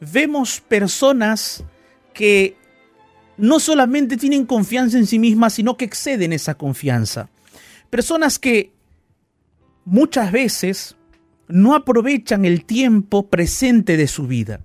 vemos 0.00 0.60
personas 0.60 1.64
que 2.12 2.56
no 3.36 3.58
solamente 3.58 4.16
tienen 4.16 4.46
confianza 4.46 4.98
en 4.98 5.06
sí 5.06 5.18
mismas, 5.18 5.54
sino 5.54 5.76
que 5.76 5.84
exceden 5.84 6.32
esa 6.32 6.54
confianza. 6.54 7.28
Personas 7.90 8.38
que 8.38 8.72
muchas 9.84 10.30
veces 10.30 10.96
no 11.48 11.74
aprovechan 11.74 12.44
el 12.44 12.64
tiempo 12.64 13.28
presente 13.28 13.96
de 13.96 14.06
su 14.06 14.28
vida. 14.28 14.60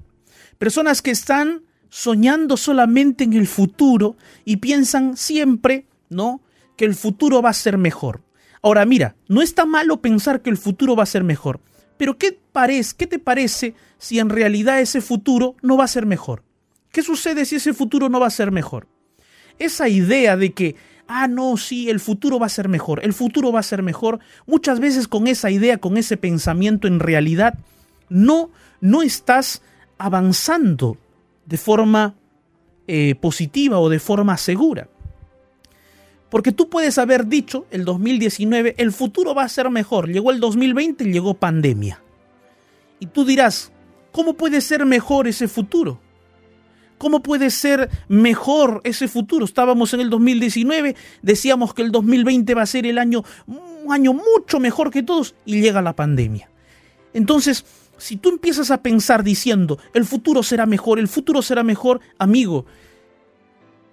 Personas 0.60 1.02
que 1.02 1.12
están 1.12 1.64
soñando 1.90 2.58
solamente 2.58 3.24
en 3.24 3.34
el 3.34 3.48
futuro 3.48 4.18
y 4.46 4.58
piensan 4.58 5.18
siempre, 5.18 5.88
¿no? 6.10 6.42
Que 6.78 6.86
el 6.86 6.94
futuro 6.94 7.42
va 7.42 7.50
a 7.50 7.54
ser 7.54 7.80
mejor. 7.80 8.22
Ahora 8.62 8.86
mira, 8.86 9.16
no 9.28 9.42
está 9.42 9.66
malo 9.66 10.02
pensar 10.02 10.42
que 10.42 10.50
el 10.50 10.58
futuro 10.58 10.96
va 10.96 11.04
a 11.04 11.08
ser 11.08 11.24
mejor, 11.24 11.62
pero 12.00 12.18
¿qué, 12.18 12.40
parece, 12.54 12.96
¿qué 12.98 13.08
te 13.08 13.20
parece 13.20 13.76
si 13.98 14.20
en 14.20 14.30
realidad 14.30 14.80
ese 14.80 15.02
futuro 15.02 15.58
no 15.62 15.76
va 15.76 15.84
a 15.84 15.90
ser 15.90 16.06
mejor? 16.06 16.44
¿Qué 16.94 17.02
sucede 17.04 17.44
si 17.44 17.58
ese 17.58 17.74
futuro 17.74 18.08
no 18.08 18.22
va 18.22 18.28
a 18.28 18.30
ser 18.30 18.54
mejor? 18.54 18.88
Esa 19.60 19.90
idea 19.90 20.38
de 20.38 20.54
que, 20.54 20.78
ah, 21.10 21.28
no, 21.28 21.58
sí, 21.58 21.90
el 21.90 22.00
futuro 22.00 22.40
va 22.40 22.46
a 22.46 22.50
ser 22.50 22.70
mejor, 22.70 23.04
el 23.04 23.12
futuro 23.12 23.52
va 23.52 23.60
a 23.60 23.64
ser 23.64 23.84
mejor, 23.84 24.22
muchas 24.48 24.80
veces 24.80 25.10
con 25.10 25.28
esa 25.28 25.52
idea, 25.52 25.78
con 25.78 25.98
ese 25.98 26.16
pensamiento 26.16 26.88
en 26.88 27.02
realidad, 27.02 27.60
no, 28.08 28.50
no 28.80 29.02
estás 29.02 29.62
avanzando 29.98 30.98
de 31.48 31.58
forma 31.58 32.16
eh, 32.88 33.16
positiva 33.16 33.78
o 33.78 33.90
de 33.90 34.00
forma 34.00 34.38
segura. 34.38 34.88
Porque 36.30 36.52
tú 36.52 36.70
puedes 36.70 36.98
haber 36.98 37.28
dicho 37.28 37.66
el 37.72 37.86
2019, 37.86 38.76
el 38.78 38.92
futuro 38.92 39.34
va 39.34 39.44
a 39.44 39.50
ser 39.50 39.70
mejor. 39.70 40.10
Llegó 40.10 40.32
el 40.32 40.40
2020 40.40 41.04
y 41.06 41.12
llegó 41.12 41.34
pandemia. 41.34 42.02
Y 43.00 43.08
tú 43.08 43.26
dirás, 43.26 43.72
¿cómo 44.12 44.34
puede 44.34 44.62
ser 44.62 44.86
mejor 44.86 45.28
ese 45.28 45.48
futuro? 45.48 46.00
¿Cómo 47.00 47.22
puede 47.22 47.50
ser 47.50 47.90
mejor 48.10 48.82
ese 48.84 49.08
futuro? 49.08 49.46
Estábamos 49.46 49.94
en 49.94 50.02
el 50.02 50.10
2019, 50.10 50.96
decíamos 51.22 51.74
que 51.74 51.82
el 51.82 51.92
2020 51.92 52.54
va 52.54 52.64
a 52.64 52.66
ser 52.66 52.86
el 52.86 52.98
año, 52.98 53.24
un 53.48 53.94
año 53.94 54.14
mucho 54.14 54.60
mejor 54.60 54.92
que 54.92 55.02
todos 55.02 55.34
y 55.46 55.62
llega 55.62 55.82
la 55.82 55.96
pandemia. 55.96 56.50
Entonces, 57.14 57.64
si 57.98 58.18
tú 58.18 58.30
empiezas 58.30 58.70
a 58.70 58.82
pensar 58.82 59.24
diciendo, 59.24 59.80
el 59.94 60.06
futuro 60.06 60.44
será 60.44 60.66
mejor, 60.66 61.00
el 61.00 61.08
futuro 61.08 61.42
será 61.42 61.64
mejor, 61.64 62.02
amigo, 62.18 62.66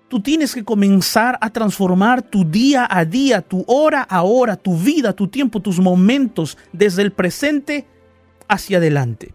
tú 0.09 0.21
tienes 0.21 0.55
que 0.55 0.65
comenzar 0.65 1.39
a 1.41 1.51
transformar 1.51 2.23
tu 2.23 2.45
día 2.45 2.87
a 2.91 3.05
día, 3.05 3.43
tu 3.43 3.65
hora 3.67 4.03
a 4.03 4.23
hora, 4.23 4.57
tu 4.57 4.77
vida, 4.77 5.13
tu 5.13 5.29
tiempo, 5.29 5.61
tus 5.61 5.81
momentos 5.81 6.57
desde 6.73 7.03
el 7.03 7.13
presente 7.13 7.87
hacia 8.49 8.79
adelante. 8.79 9.35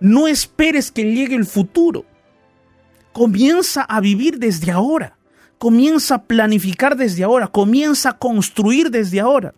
No 0.00 0.28
esperes 0.28 0.90
que 0.90 1.04
llegue 1.04 1.34
el 1.34 1.46
futuro. 1.46 2.04
Comienza 3.12 3.82
a 3.82 4.00
vivir 4.00 4.38
desde 4.38 4.70
ahora. 4.70 5.16
Comienza 5.58 6.16
a 6.16 6.22
planificar 6.24 6.96
desde 6.96 7.24
ahora. 7.24 7.46
Comienza 7.46 8.10
a 8.10 8.18
construir 8.18 8.90
desde 8.90 9.20
ahora. 9.20 9.54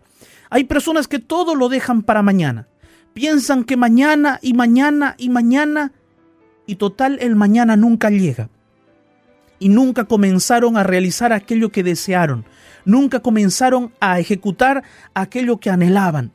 Hay 0.51 0.64
personas 0.64 1.09
que 1.09 1.19
todo 1.19 1.55
lo 1.55 1.69
dejan 1.69 2.03
para 2.03 2.23
mañana. 2.23 2.69
Piensan 3.14 3.64
que 3.64 3.77
mañana 3.77 4.38
y 4.42 4.53
mañana 4.53 5.14
y 5.19 5.31
mañana 5.31 5.92
y 6.66 6.77
total 6.77 7.19
el 7.21 7.35
mañana 7.35 7.77
nunca 7.77 8.11
llega. 8.11 8.51
Y 9.59 9.69
nunca 9.69 10.05
comenzaron 10.05 10.77
a 10.77 10.83
realizar 10.83 11.33
aquello 11.33 11.71
que 11.71 11.83
desearon. 11.83 12.45
Nunca 12.85 13.21
comenzaron 13.21 13.92
a 14.01 14.21
ejecutar 14.21 14.83
aquello 15.14 15.59
que 15.59 15.71
anhelaban. 15.71 16.33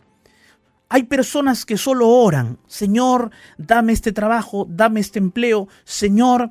Hay 0.89 1.03
personas 1.03 1.65
que 1.65 1.77
solo 1.77 2.09
oran, 2.09 2.57
Señor, 2.67 3.31
dame 3.57 3.93
este 3.93 4.11
trabajo, 4.11 4.67
dame 4.69 4.99
este 4.99 5.19
empleo, 5.19 5.69
Señor, 5.85 6.49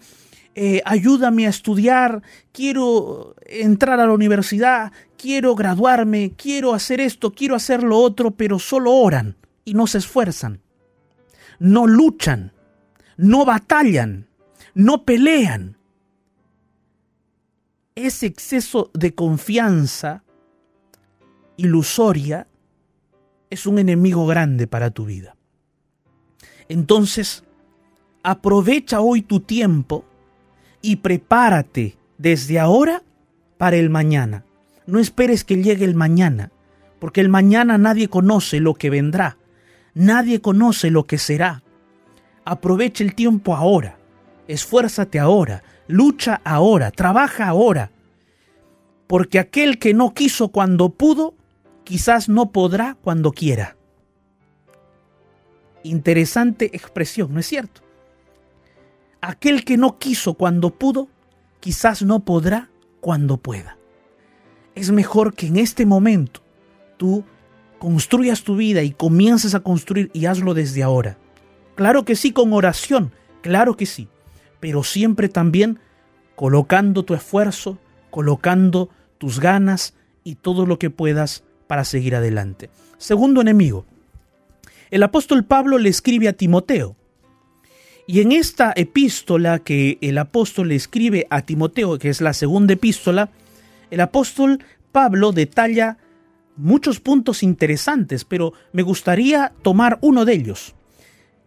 eh, 0.54 0.80
ayúdame 0.86 1.46
a 1.46 1.50
estudiar, 1.50 2.22
quiero 2.50 3.34
entrar 3.44 4.00
a 4.00 4.06
la 4.06 4.12
universidad, 4.12 4.92
quiero 5.18 5.54
graduarme, 5.54 6.32
quiero 6.36 6.72
hacer 6.72 7.00
esto, 7.00 7.32
quiero 7.32 7.54
hacer 7.54 7.82
lo 7.82 7.98
otro, 7.98 8.30
pero 8.30 8.58
solo 8.58 8.92
oran 8.92 9.36
y 9.64 9.74
no 9.74 9.86
se 9.86 9.98
esfuerzan, 9.98 10.60
no 11.58 11.86
luchan, 11.86 12.52
no 13.18 13.44
batallan, 13.44 14.26
no 14.74 15.04
pelean. 15.04 15.76
Ese 18.06 18.24
exceso 18.24 18.90
de 18.94 19.14
confianza 19.14 20.24
ilusoria 21.58 22.46
es 23.50 23.66
un 23.66 23.78
enemigo 23.78 24.26
grande 24.26 24.66
para 24.66 24.90
tu 24.90 25.04
vida. 25.04 25.36
Entonces, 26.68 27.44
aprovecha 28.22 29.02
hoy 29.02 29.20
tu 29.20 29.40
tiempo 29.40 30.06
y 30.80 30.96
prepárate 30.96 31.98
desde 32.16 32.58
ahora 32.58 33.02
para 33.58 33.76
el 33.76 33.90
mañana. 33.90 34.46
No 34.86 34.98
esperes 34.98 35.44
que 35.44 35.62
llegue 35.62 35.84
el 35.84 35.94
mañana, 35.94 36.52
porque 37.00 37.20
el 37.20 37.28
mañana 37.28 37.76
nadie 37.76 38.08
conoce 38.08 38.60
lo 38.60 38.72
que 38.72 38.88
vendrá, 38.88 39.36
nadie 39.92 40.40
conoce 40.40 40.90
lo 40.90 41.06
que 41.06 41.18
será. 41.18 41.62
Aprovecha 42.46 43.04
el 43.04 43.14
tiempo 43.14 43.54
ahora, 43.54 43.98
esfuérzate 44.48 45.18
ahora, 45.18 45.62
lucha 45.90 46.40
ahora, 46.44 46.90
trabaja 46.90 47.48
ahora, 47.48 47.90
porque 49.06 49.38
aquel 49.38 49.78
que 49.78 49.92
no 49.92 50.14
quiso 50.14 50.48
cuando 50.48 50.90
pudo, 50.90 51.34
quizás 51.84 52.28
no 52.28 52.52
podrá 52.52 52.96
cuando 53.02 53.32
quiera. 53.32 53.76
Interesante 55.82 56.70
expresión, 56.76 57.34
¿no 57.34 57.40
es 57.40 57.46
cierto? 57.46 57.82
Aquel 59.20 59.64
que 59.64 59.76
no 59.76 59.98
quiso 59.98 60.34
cuando 60.34 60.70
pudo, 60.70 61.08
quizás 61.58 62.02
no 62.02 62.20
podrá 62.20 62.70
cuando 63.00 63.36
pueda. 63.36 63.76
Es 64.74 64.90
mejor 64.90 65.34
que 65.34 65.48
en 65.48 65.56
este 65.56 65.84
momento 65.84 66.42
tú 66.96 67.24
construyas 67.78 68.44
tu 68.44 68.56
vida 68.56 68.82
y 68.82 68.92
comiences 68.92 69.54
a 69.54 69.60
construir 69.60 70.10
y 70.12 70.26
hazlo 70.26 70.54
desde 70.54 70.82
ahora. 70.82 71.18
Claro 71.74 72.04
que 72.04 72.14
sí, 72.14 72.32
con 72.32 72.52
oración, 72.52 73.12
claro 73.42 73.76
que 73.76 73.86
sí. 73.86 74.08
Pero 74.60 74.84
siempre 74.84 75.28
también 75.28 75.80
colocando 76.36 77.04
tu 77.04 77.14
esfuerzo, 77.14 77.78
colocando 78.10 78.90
tus 79.18 79.40
ganas 79.40 79.94
y 80.24 80.36
todo 80.36 80.66
lo 80.66 80.78
que 80.78 80.90
puedas 80.90 81.44
para 81.66 81.84
seguir 81.84 82.14
adelante. 82.14 82.70
Segundo 82.98 83.40
enemigo. 83.40 83.84
El 84.90 85.02
apóstol 85.02 85.44
Pablo 85.44 85.78
le 85.78 85.88
escribe 85.88 86.28
a 86.28 86.32
Timoteo. 86.32 86.96
Y 88.06 88.20
en 88.20 88.32
esta 88.32 88.72
epístola 88.74 89.60
que 89.60 89.98
el 90.00 90.18
apóstol 90.18 90.68
le 90.68 90.76
escribe 90.76 91.26
a 91.30 91.42
Timoteo, 91.42 91.98
que 91.98 92.08
es 92.08 92.20
la 92.20 92.32
segunda 92.32 92.72
epístola, 92.72 93.30
el 93.90 94.00
apóstol 94.00 94.64
Pablo 94.90 95.32
detalla 95.32 95.98
muchos 96.56 97.00
puntos 97.00 97.42
interesantes, 97.42 98.24
pero 98.24 98.52
me 98.72 98.82
gustaría 98.82 99.52
tomar 99.62 99.98
uno 100.00 100.24
de 100.24 100.32
ellos. 100.32 100.74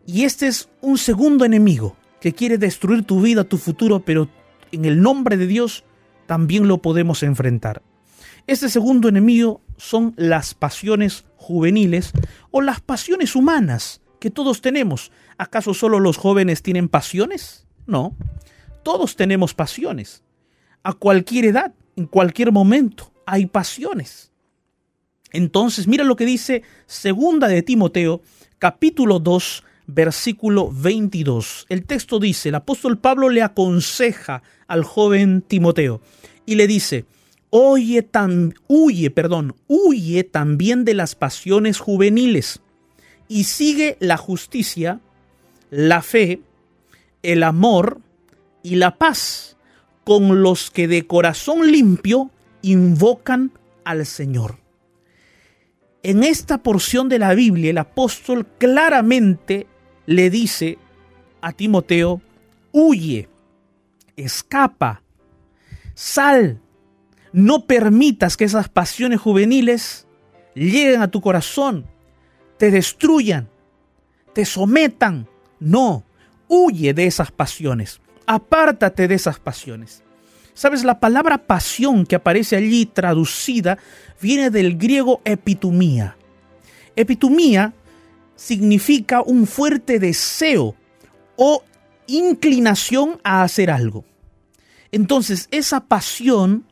Y 0.06 0.24
este 0.24 0.48
es 0.48 0.70
un 0.82 0.98
segundo 0.98 1.44
enemigo 1.46 1.98
que 2.24 2.32
quiere 2.32 2.58
destruir 2.58 3.04
tu 3.04 3.20
vida, 3.20 3.44
tu 3.44 3.58
futuro, 3.58 4.00
pero 4.00 4.30
en 4.72 4.86
el 4.86 5.02
nombre 5.02 5.36
de 5.36 5.46
Dios 5.46 5.84
también 6.26 6.70
lo 6.70 6.78
podemos 6.78 7.22
enfrentar. 7.22 7.82
Este 8.48 8.70
segundo 8.70 9.10
enemigo 9.10 9.60
son 9.76 10.14
las 10.16 10.54
pasiones 10.54 11.26
juveniles 11.36 12.14
o 12.50 12.62
las 12.62 12.80
pasiones 12.80 13.36
humanas 13.36 14.00
que 14.22 14.32
todos 14.32 14.62
tenemos. 14.62 15.12
¿Acaso 15.38 15.74
solo 15.74 16.00
los 16.00 16.16
jóvenes 16.16 16.64
tienen 16.64 16.88
pasiones? 16.88 17.68
No, 17.88 18.16
todos 18.84 19.18
tenemos 19.18 19.54
pasiones. 19.54 20.24
A 20.82 20.94
cualquier 20.94 21.44
edad, 21.44 21.74
en 21.98 22.06
cualquier 22.06 22.54
momento, 22.54 23.12
hay 23.26 23.48
pasiones. 23.48 24.32
Entonces, 25.34 25.90
mira 25.90 26.06
lo 26.06 26.16
que 26.16 26.26
dice 26.26 26.64
Segunda 26.86 27.50
de 27.50 27.64
Timoteo, 27.64 28.22
capítulo 28.60 29.20
2, 29.20 29.66
versículo 29.88 30.72
22. 30.72 31.66
El 31.70 31.86
texto 31.86 32.20
dice, 32.20 32.50
el 32.50 32.56
apóstol 32.56 32.98
Pablo 32.98 33.30
le 33.30 33.42
aconseja 33.42 34.44
al 34.68 34.84
joven 34.84 35.42
Timoteo 35.42 36.02
y 36.46 36.56
le 36.56 36.68
dice, 36.68 37.06
Oye, 37.56 38.10
huye, 38.68 39.12
perdón, 39.12 39.56
huye 39.68 40.24
también 40.24 40.86
de 40.86 40.96
las 40.96 41.14
pasiones 41.14 41.78
juveniles 41.78 42.62
y 43.28 43.44
sigue 43.44 43.96
la 44.00 44.18
justicia, 44.18 45.02
la 45.70 46.02
fe, 46.02 46.42
el 47.22 47.44
amor 47.44 48.02
y 48.64 48.78
la 48.78 48.98
paz 48.98 49.56
con 50.04 50.42
los 50.42 50.72
que 50.72 50.88
de 50.88 51.06
corazón 51.06 51.72
limpio 51.72 52.32
invocan 52.64 53.52
al 53.86 54.08
Señor. 54.08 54.58
En 56.02 56.24
esta 56.24 56.64
porción 56.64 57.08
de 57.08 57.20
la 57.20 57.36
Biblia 57.36 57.70
el 57.70 57.78
apóstol 57.78 58.48
claramente 58.58 59.68
le 60.06 60.30
dice 60.30 60.78
a 61.42 61.52
Timoteo, 61.52 62.22
huye, 62.72 63.30
escapa, 64.16 65.02
sal, 65.94 66.62
no 67.32 67.66
permitas 67.66 68.38
que 68.38 68.46
esas 68.46 68.70
pasiones 68.70 69.20
juveniles 69.20 70.08
lleguen 70.54 71.02
a 71.02 71.10
tu 71.10 71.22
corazón, 71.22 71.86
te 72.58 72.72
destruyan, 72.72 73.50
te 74.34 74.46
sometan. 74.46 75.28
No, 75.60 76.04
huye 76.48 76.94
de 76.94 77.06
esas 77.06 77.32
pasiones, 77.32 78.02
apártate 78.26 79.08
de 79.08 79.16
esas 79.16 79.40
pasiones. 79.40 80.04
Sabes, 80.54 80.84
la 80.84 81.00
palabra 81.00 81.40
pasión 81.40 82.06
que 82.06 82.16
aparece 82.16 82.56
allí 82.56 82.86
traducida 82.86 83.80
viene 84.22 84.52
del 84.52 84.78
griego 84.78 85.22
epitumía. 85.26 86.16
Epitumía 86.96 87.74
significa 88.36 89.22
un 89.22 89.48
fuerte 89.48 90.00
deseo 90.00 90.76
o 91.36 91.64
inclinación 92.08 93.20
a 93.24 93.44
hacer 93.44 93.70
algo. 93.72 94.06
Entonces, 94.92 95.48
esa 95.52 95.86
pasión 95.86 96.66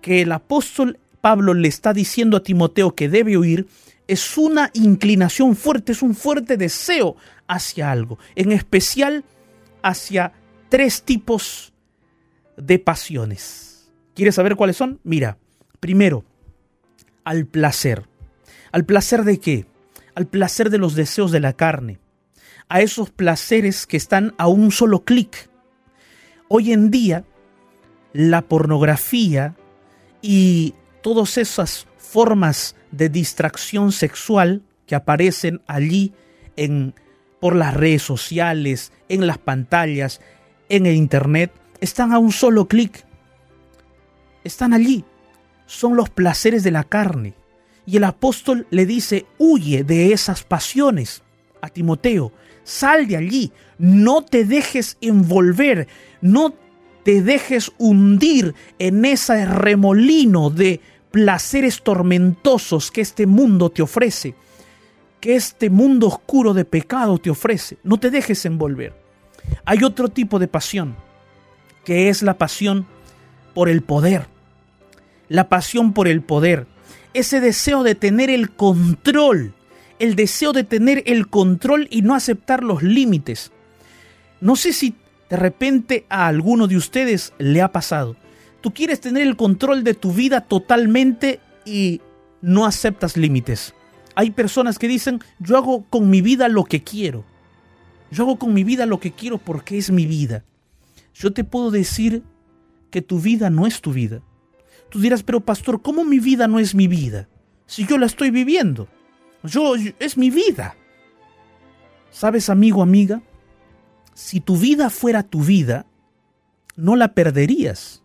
que 0.00 0.22
el 0.22 0.32
apóstol 0.32 0.98
Pablo 1.20 1.54
le 1.54 1.68
está 1.68 1.92
diciendo 1.92 2.36
a 2.36 2.42
Timoteo 2.42 2.94
que 2.94 3.08
debe 3.08 3.36
oír 3.36 3.66
es 4.06 4.38
una 4.38 4.70
inclinación 4.74 5.56
fuerte, 5.56 5.92
es 5.92 6.02
un 6.02 6.14
fuerte 6.14 6.56
deseo 6.56 7.16
hacia 7.48 7.90
algo, 7.90 8.18
en 8.36 8.52
especial 8.52 9.24
hacia 9.82 10.32
tres 10.68 11.02
tipos 11.02 11.72
de 12.56 12.78
pasiones. 12.78 13.90
¿Quieres 14.14 14.36
saber 14.36 14.56
cuáles 14.56 14.76
son? 14.76 15.00
Mira, 15.02 15.38
primero, 15.80 16.24
al 17.24 17.46
placer. 17.46 18.04
¿Al 18.72 18.84
placer 18.84 19.24
de 19.24 19.38
qué? 19.38 19.66
Al 20.16 20.26
placer 20.26 20.70
de 20.70 20.78
los 20.78 20.94
deseos 20.96 21.30
de 21.30 21.40
la 21.40 21.52
carne, 21.52 22.00
a 22.68 22.80
esos 22.80 23.10
placeres 23.10 23.86
que 23.86 23.98
están 23.98 24.34
a 24.38 24.48
un 24.48 24.72
solo 24.72 25.04
clic. 25.04 25.50
Hoy 26.48 26.72
en 26.72 26.90
día, 26.90 27.24
la 28.14 28.42
pornografía 28.42 29.54
y 30.22 30.74
todas 31.02 31.36
esas 31.36 31.86
formas 31.98 32.76
de 32.90 33.10
distracción 33.10 33.92
sexual 33.92 34.62
que 34.86 34.94
aparecen 34.94 35.60
allí 35.66 36.14
en, 36.56 36.94
por 37.38 37.54
las 37.54 37.74
redes 37.74 38.02
sociales, 38.02 38.92
en 39.10 39.26
las 39.26 39.36
pantallas, 39.36 40.22
en 40.70 40.86
el 40.86 40.94
internet, 40.94 41.52
están 41.82 42.12
a 42.12 42.18
un 42.18 42.32
solo 42.32 42.68
clic. 42.68 43.04
Están 44.44 44.72
allí. 44.72 45.04
Son 45.66 45.94
los 45.94 46.08
placeres 46.08 46.62
de 46.62 46.70
la 46.70 46.84
carne. 46.84 47.34
Y 47.86 47.96
el 47.96 48.04
apóstol 48.04 48.66
le 48.70 48.84
dice, 48.84 49.26
huye 49.38 49.84
de 49.84 50.12
esas 50.12 50.42
pasiones 50.42 51.22
a 51.62 51.68
Timoteo, 51.68 52.32
sal 52.64 53.06
de 53.06 53.16
allí, 53.16 53.52
no 53.78 54.22
te 54.22 54.44
dejes 54.44 54.98
envolver, 55.00 55.86
no 56.20 56.54
te 57.04 57.22
dejes 57.22 57.70
hundir 57.78 58.54
en 58.80 59.04
ese 59.04 59.46
remolino 59.46 60.50
de 60.50 60.80
placeres 61.12 61.82
tormentosos 61.82 62.90
que 62.90 63.00
este 63.00 63.26
mundo 63.26 63.70
te 63.70 63.82
ofrece, 63.82 64.34
que 65.20 65.36
este 65.36 65.70
mundo 65.70 66.08
oscuro 66.08 66.52
de 66.52 66.64
pecado 66.64 67.18
te 67.18 67.30
ofrece. 67.30 67.78
No 67.84 67.98
te 67.98 68.10
dejes 68.10 68.44
envolver. 68.44 68.92
Hay 69.64 69.84
otro 69.84 70.08
tipo 70.08 70.38
de 70.38 70.48
pasión, 70.48 70.96
que 71.84 72.08
es 72.08 72.22
la 72.22 72.36
pasión 72.36 72.86
por 73.54 73.68
el 73.68 73.82
poder. 73.82 74.26
La 75.28 75.48
pasión 75.48 75.92
por 75.92 76.08
el 76.08 76.22
poder 76.22 76.66
ese 77.18 77.40
deseo 77.40 77.82
de 77.82 77.94
tener 77.94 78.30
el 78.30 78.50
control, 78.50 79.54
el 79.98 80.16
deseo 80.16 80.52
de 80.52 80.64
tener 80.64 81.02
el 81.06 81.28
control 81.28 81.88
y 81.90 82.02
no 82.02 82.14
aceptar 82.14 82.62
los 82.62 82.82
límites. 82.82 83.52
No 84.40 84.56
sé 84.56 84.72
si 84.72 84.94
de 85.30 85.36
repente 85.36 86.06
a 86.08 86.26
alguno 86.26 86.66
de 86.68 86.76
ustedes 86.76 87.32
le 87.38 87.62
ha 87.62 87.72
pasado. 87.72 88.16
Tú 88.60 88.72
quieres 88.72 89.00
tener 89.00 89.22
el 89.22 89.36
control 89.36 89.84
de 89.84 89.94
tu 89.94 90.12
vida 90.12 90.42
totalmente 90.42 91.40
y 91.64 92.00
no 92.42 92.66
aceptas 92.66 93.16
límites. 93.16 93.74
Hay 94.14 94.30
personas 94.30 94.78
que 94.78 94.88
dicen, 94.88 95.20
yo 95.38 95.56
hago 95.56 95.84
con 95.88 96.10
mi 96.10 96.20
vida 96.20 96.48
lo 96.48 96.64
que 96.64 96.82
quiero. 96.82 97.24
Yo 98.10 98.24
hago 98.24 98.38
con 98.38 98.54
mi 98.54 98.64
vida 98.64 98.86
lo 98.86 99.00
que 99.00 99.12
quiero 99.12 99.38
porque 99.38 99.78
es 99.78 99.90
mi 99.90 100.06
vida. 100.06 100.44
Yo 101.14 101.32
te 101.32 101.44
puedo 101.44 101.70
decir 101.70 102.22
que 102.90 103.02
tu 103.02 103.20
vida 103.20 103.50
no 103.50 103.66
es 103.66 103.80
tu 103.80 103.92
vida. 103.92 104.22
Tú 104.90 105.00
dirás, 105.00 105.22
pero 105.22 105.40
pastor, 105.40 105.82
¿cómo 105.82 106.04
mi 106.04 106.18
vida 106.18 106.46
no 106.46 106.58
es 106.58 106.74
mi 106.74 106.88
vida? 106.88 107.28
Si 107.66 107.86
yo 107.86 107.98
la 107.98 108.06
estoy 108.06 108.30
viviendo. 108.30 108.88
Yo, 109.42 109.74
es 109.98 110.16
mi 110.16 110.30
vida. 110.30 110.76
¿Sabes, 112.10 112.48
amigo, 112.48 112.82
amiga? 112.82 113.22
Si 114.14 114.40
tu 114.40 114.56
vida 114.56 114.90
fuera 114.90 115.22
tu 115.22 115.40
vida, 115.40 115.86
no 116.76 116.96
la 116.96 117.14
perderías. 117.14 118.02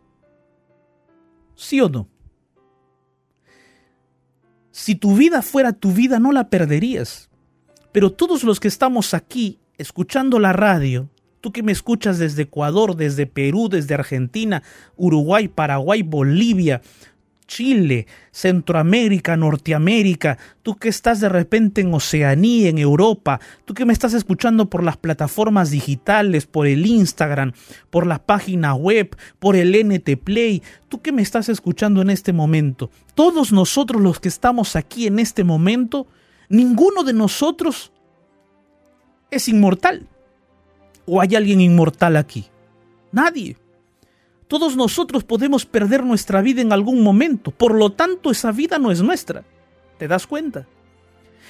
¿Sí 1.56 1.80
o 1.80 1.90
no? 1.90 2.08
Si 4.72 4.96
tu 4.96 5.16
vida 5.16 5.42
fuera 5.42 5.74
tu 5.74 5.92
vida, 5.92 6.20
no 6.20 6.32
la 6.32 6.50
perderías. 6.50 7.30
Pero 7.92 8.12
todos 8.12 8.44
los 8.44 8.60
que 8.60 8.68
estamos 8.68 9.14
aquí 9.14 9.60
escuchando 9.78 10.40
la 10.40 10.54
radio, 10.54 11.10
Tú 11.42 11.52
que 11.52 11.64
me 11.64 11.72
escuchas 11.72 12.20
desde 12.20 12.44
Ecuador, 12.44 12.96
desde 12.96 13.26
Perú, 13.26 13.68
desde 13.68 13.96
Argentina, 13.96 14.64
Uruguay, 14.96 15.48
Paraguay, 15.48 16.04
Bolivia, 16.04 16.82
Chile, 17.52 18.08
Centroamérica, 18.32 19.36
Norteamérica, 19.36 20.38
tú 20.64 20.78
que 20.78 20.88
estás 20.88 21.20
de 21.20 21.28
repente 21.28 21.82
en 21.82 21.94
Oceanía, 21.94 22.70
en 22.70 22.78
Europa, 22.78 23.42
tú 23.66 23.74
que 23.74 23.84
me 23.84 23.92
estás 23.92 24.14
escuchando 24.14 24.70
por 24.70 24.84
las 24.84 24.96
plataformas 24.96 25.70
digitales, 25.70 26.46
por 26.46 26.66
el 26.66 26.86
Instagram, 26.86 27.52
por 27.90 28.08
la 28.08 28.24
página 28.24 28.74
web, 28.74 29.18
por 29.40 29.58
el 29.58 29.76
NT 29.76 30.16
Play, 30.24 30.64
tú 30.88 31.02
que 31.02 31.12
me 31.12 31.22
estás 31.22 31.50
escuchando 31.50 32.02
en 32.02 32.10
este 32.10 32.32
momento, 32.32 32.90
todos 33.16 33.52
nosotros 33.52 34.02
los 34.02 34.22
que 34.22 34.30
estamos 34.30 34.78
aquí 34.78 35.08
en 35.08 35.20
este 35.20 35.44
momento, 35.44 36.08
ninguno 36.48 37.04
de 37.04 37.12
nosotros 37.12 37.92
es 39.30 39.50
inmortal. 39.50 40.08
¿O 41.06 41.22
hay 41.22 41.36
alguien 41.36 41.62
inmortal 41.62 42.16
aquí? 42.18 42.46
Nadie. 43.12 43.58
Todos 44.48 44.76
nosotros 44.76 45.24
podemos 45.24 45.66
perder 45.66 46.04
nuestra 46.04 46.42
vida 46.42 46.62
en 46.62 46.74
algún 46.74 47.02
momento, 47.02 47.52
por 47.52 47.74
lo 47.74 47.94
tanto 47.94 48.32
esa 48.32 48.52
vida 48.52 48.80
no 48.80 48.92
es 48.92 49.02
nuestra. 49.02 49.46
¿Te 49.98 50.08
das 50.08 50.28
cuenta? 50.28 50.68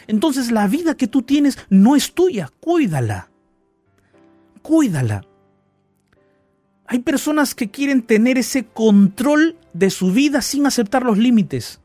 Entonces 0.08 0.52
la 0.52 0.68
vida 0.68 0.96
que 0.96 1.08
tú 1.08 1.22
tienes 1.22 1.58
no 1.70 1.96
es 1.96 2.14
tuya, 2.14 2.50
cuídala. 2.60 3.30
Cuídala. 4.62 5.26
Hay 6.86 7.00
personas 7.00 7.56
que 7.56 7.72
quieren 7.72 8.02
tener 8.02 8.38
ese 8.38 8.66
control 8.66 9.56
de 9.74 9.90
su 9.90 10.12
vida 10.12 10.42
sin 10.42 10.66
aceptar 10.66 11.04
los 11.04 11.18
límites, 11.18 11.80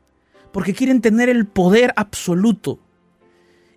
porque 0.51 0.73
quieren 0.73 1.01
tener 1.01 1.29
el 1.29 1.47
poder 1.47 1.93
absoluto. 1.95 2.79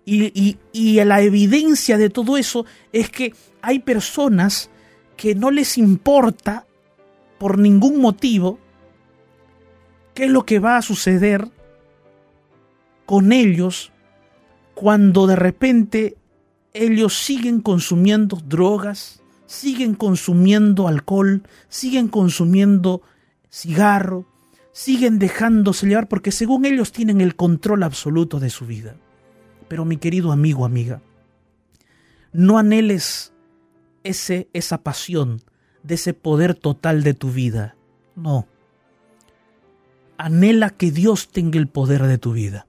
Y, 0.05 0.57
la 1.03 1.21
evidencia 1.21 1.97
de 1.97 2.09
todo 2.09 2.37
eso 2.37 2.65
es 2.91 3.09
que 3.09 3.33
hay 3.61 3.79
personas 3.79 4.69
que 5.15 5.35
no 5.35 5.51
les 5.51 5.77
importa 5.77 6.65
por 7.37 7.59
ningún 7.59 8.01
motivo 8.01 8.59
qué 10.13 10.25
es 10.25 10.31
lo 10.31 10.45
que 10.45 10.59
va 10.59 10.77
a 10.77 10.81
suceder 10.81 11.47
con 13.05 13.31
ellos 13.31 13.91
cuando 14.73 15.27
de 15.27 15.35
repente 15.35 16.17
ellos 16.73 17.17
siguen 17.23 17.61
consumiendo 17.61 18.37
drogas, 18.37 19.21
siguen 19.45 19.95
consumiendo 19.95 20.87
alcohol, 20.87 21.43
siguen 21.67 22.07
consumiendo 22.07 23.01
cigarro, 23.51 24.25
siguen 24.71 25.19
dejándose 25.19 25.87
llevar 25.87 26.07
porque 26.07 26.31
según 26.31 26.65
ellos 26.65 26.91
tienen 26.91 27.21
el 27.21 27.35
control 27.35 27.83
absoluto 27.83 28.39
de 28.39 28.49
su 28.49 28.65
vida. 28.65 28.95
Pero 29.71 29.85
mi 29.85 29.95
querido 29.95 30.33
amigo, 30.33 30.65
amiga, 30.65 31.01
no 32.33 32.57
anheles 32.57 33.31
ese, 34.03 34.49
esa 34.51 34.83
pasión 34.83 35.41
de 35.81 35.95
ese 35.95 36.13
poder 36.13 36.55
total 36.55 37.03
de 37.03 37.13
tu 37.13 37.31
vida. 37.31 37.77
No. 38.17 38.49
Anhela 40.17 40.71
que 40.71 40.91
Dios 40.91 41.29
tenga 41.29 41.57
el 41.57 41.67
poder 41.67 42.03
de 42.03 42.17
tu 42.17 42.33
vida. 42.33 42.67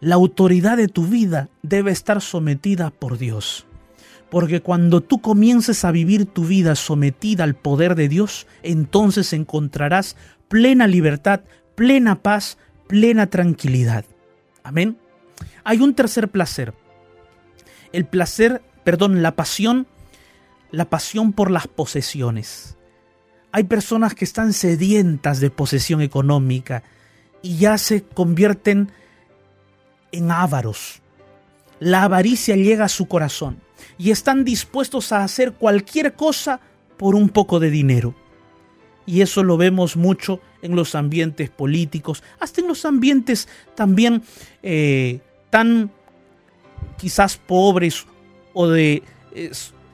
La 0.00 0.16
autoridad 0.16 0.78
de 0.78 0.88
tu 0.88 1.06
vida 1.06 1.48
debe 1.62 1.92
estar 1.92 2.20
sometida 2.22 2.90
por 2.90 3.16
Dios. 3.16 3.64
Porque 4.32 4.62
cuando 4.62 5.00
tú 5.00 5.20
comiences 5.20 5.84
a 5.84 5.92
vivir 5.92 6.26
tu 6.26 6.44
vida 6.44 6.74
sometida 6.74 7.44
al 7.44 7.54
poder 7.54 7.94
de 7.94 8.08
Dios, 8.08 8.48
entonces 8.64 9.32
encontrarás 9.32 10.16
plena 10.48 10.88
libertad, 10.88 11.42
plena 11.76 12.20
paz, 12.20 12.58
plena 12.88 13.28
tranquilidad. 13.28 14.04
Amén. 14.64 14.96
Hay 15.64 15.80
un 15.80 15.94
tercer 15.94 16.28
placer. 16.28 16.74
El 17.92 18.06
placer, 18.06 18.62
perdón, 18.84 19.22
la 19.22 19.36
pasión, 19.36 19.86
la 20.70 20.86
pasión 20.86 21.32
por 21.32 21.50
las 21.50 21.66
posesiones. 21.66 22.76
Hay 23.52 23.64
personas 23.64 24.14
que 24.14 24.24
están 24.24 24.52
sedientas 24.52 25.40
de 25.40 25.50
posesión 25.50 26.00
económica 26.00 26.82
y 27.42 27.58
ya 27.58 27.76
se 27.76 28.02
convierten 28.02 28.90
en 30.10 30.30
ávaros. 30.30 31.02
La 31.80 32.04
avaricia 32.04 32.56
llega 32.56 32.86
a 32.86 32.88
su 32.88 33.06
corazón 33.06 33.60
y 33.98 34.10
están 34.10 34.44
dispuestos 34.44 35.12
a 35.12 35.24
hacer 35.24 35.52
cualquier 35.52 36.14
cosa 36.14 36.60
por 36.96 37.14
un 37.14 37.28
poco 37.28 37.60
de 37.60 37.70
dinero. 37.70 38.14
Y 39.04 39.20
eso 39.20 39.42
lo 39.42 39.56
vemos 39.56 39.96
mucho 39.96 40.40
en 40.62 40.76
los 40.76 40.94
ambientes 40.94 41.50
políticos, 41.50 42.22
hasta 42.38 42.60
en 42.60 42.68
los 42.68 42.84
ambientes 42.84 43.48
también 43.74 44.22
eh, 44.62 45.20
tan 45.52 45.90
quizás 46.96 47.36
pobres 47.36 48.06
o 48.54 48.68
de 48.68 49.02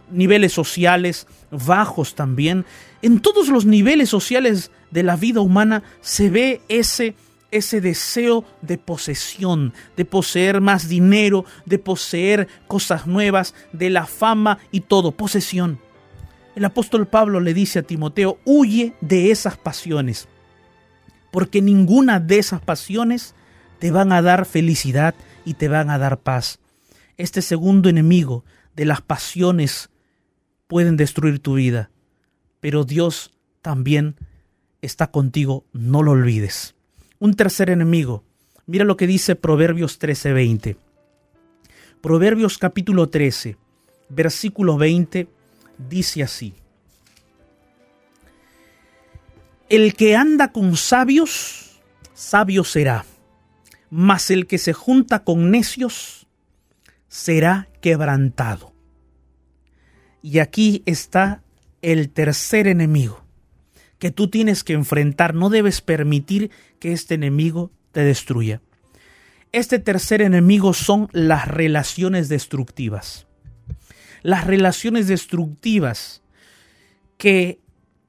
niveles 0.09 0.53
sociales 0.53 1.27
bajos 1.51 2.15
también. 2.15 2.65
En 3.03 3.19
todos 3.19 3.49
los 3.49 3.67
niveles 3.67 4.09
sociales 4.09 4.71
de 4.93 5.03
la 5.03 5.17
vida 5.17 5.41
humana 5.41 5.83
se 6.01 6.31
ve 6.31 6.61
ese 6.69 7.17
ese 7.51 7.81
deseo 7.81 8.45
de 8.61 8.77
posesión, 8.77 9.73
de 9.97 10.05
poseer 10.05 10.61
más 10.61 10.87
dinero, 10.87 11.47
de 11.65 11.79
poseer 11.79 12.47
cosas 12.67 13.07
nuevas, 13.07 13.55
de 13.73 13.89
la 13.89 14.05
fama 14.05 14.59
y 14.71 14.81
todo, 14.81 15.13
posesión. 15.13 15.81
El 16.55 16.67
apóstol 16.67 17.07
Pablo 17.07 17.41
le 17.41 17.55
dice 17.55 17.79
a 17.79 17.85
Timoteo, 17.85 18.39
huye 18.45 18.93
de 19.01 19.31
esas 19.31 19.57
pasiones, 19.57 20.29
porque 21.31 21.63
ninguna 21.63 22.21
de 22.21 22.39
esas 22.39 22.61
pasiones 22.61 23.35
te 23.79 23.91
van 23.91 24.13
a 24.13 24.21
dar 24.21 24.45
felicidad 24.45 25.15
y 25.45 25.55
te 25.55 25.69
van 25.69 25.91
a 25.91 25.99
dar 25.99 26.21
paz. 26.21 26.59
Este 27.17 27.43
segundo 27.43 27.89
enemigo 27.89 28.45
de 28.75 28.85
las 28.85 29.01
pasiones 29.01 29.91
pueden 30.67 30.97
destruir 30.97 31.41
tu 31.41 31.55
vida, 31.55 31.91
pero 32.61 32.85
Dios 32.85 33.33
también 33.63 34.17
está 34.83 35.11
contigo, 35.11 35.65
no 35.73 36.03
lo 36.03 36.13
olvides 36.13 36.75
un 37.19 37.35
tercer 37.35 37.71
enemigo. 37.71 38.25
Mira 38.67 38.85
lo 38.85 38.97
que 38.97 39.07
dice 39.07 39.35
Proverbios 39.35 39.99
13:20. 39.99 40.77
Proverbios 42.01 42.59
capítulo 42.59 43.09
13, 43.09 43.57
versículo 44.09 44.77
20, 44.77 45.29
dice 45.89 46.23
así. 46.23 46.55
El 49.69 49.95
que 49.95 50.17
anda 50.17 50.53
con 50.53 50.77
sabios, 50.77 51.81
sabio 52.15 52.65
será, 52.65 53.05
mas 53.91 54.31
el 54.31 54.47
que 54.47 54.59
se 54.59 54.73
junta 54.73 55.25
con 55.25 55.51
necios, 55.51 56.27
será 57.09 57.69
quebrantado. 57.81 58.73
Y 60.23 60.41
aquí 60.41 60.83
está 60.87 61.43
el 61.81 62.11
tercer 62.11 62.67
enemigo 62.67 63.25
que 63.99 64.11
tú 64.11 64.29
tienes 64.29 64.65
que 64.65 64.73
enfrentar. 64.73 65.35
No 65.35 65.51
debes 65.51 65.81
permitir 65.81 66.51
que 66.79 66.93
este 66.93 67.15
enemigo 67.15 67.71
te 67.93 68.03
destruya. 68.03 68.61
Este 69.53 69.79
tercer 69.79 70.23
enemigo 70.23 70.75
son 70.75 71.09
las 71.13 71.49
relaciones 71.49 72.29
destructivas. 72.29 73.27
Las 74.23 74.47
relaciones 74.47 75.09
destructivas 75.09 76.23
que 77.17 77.61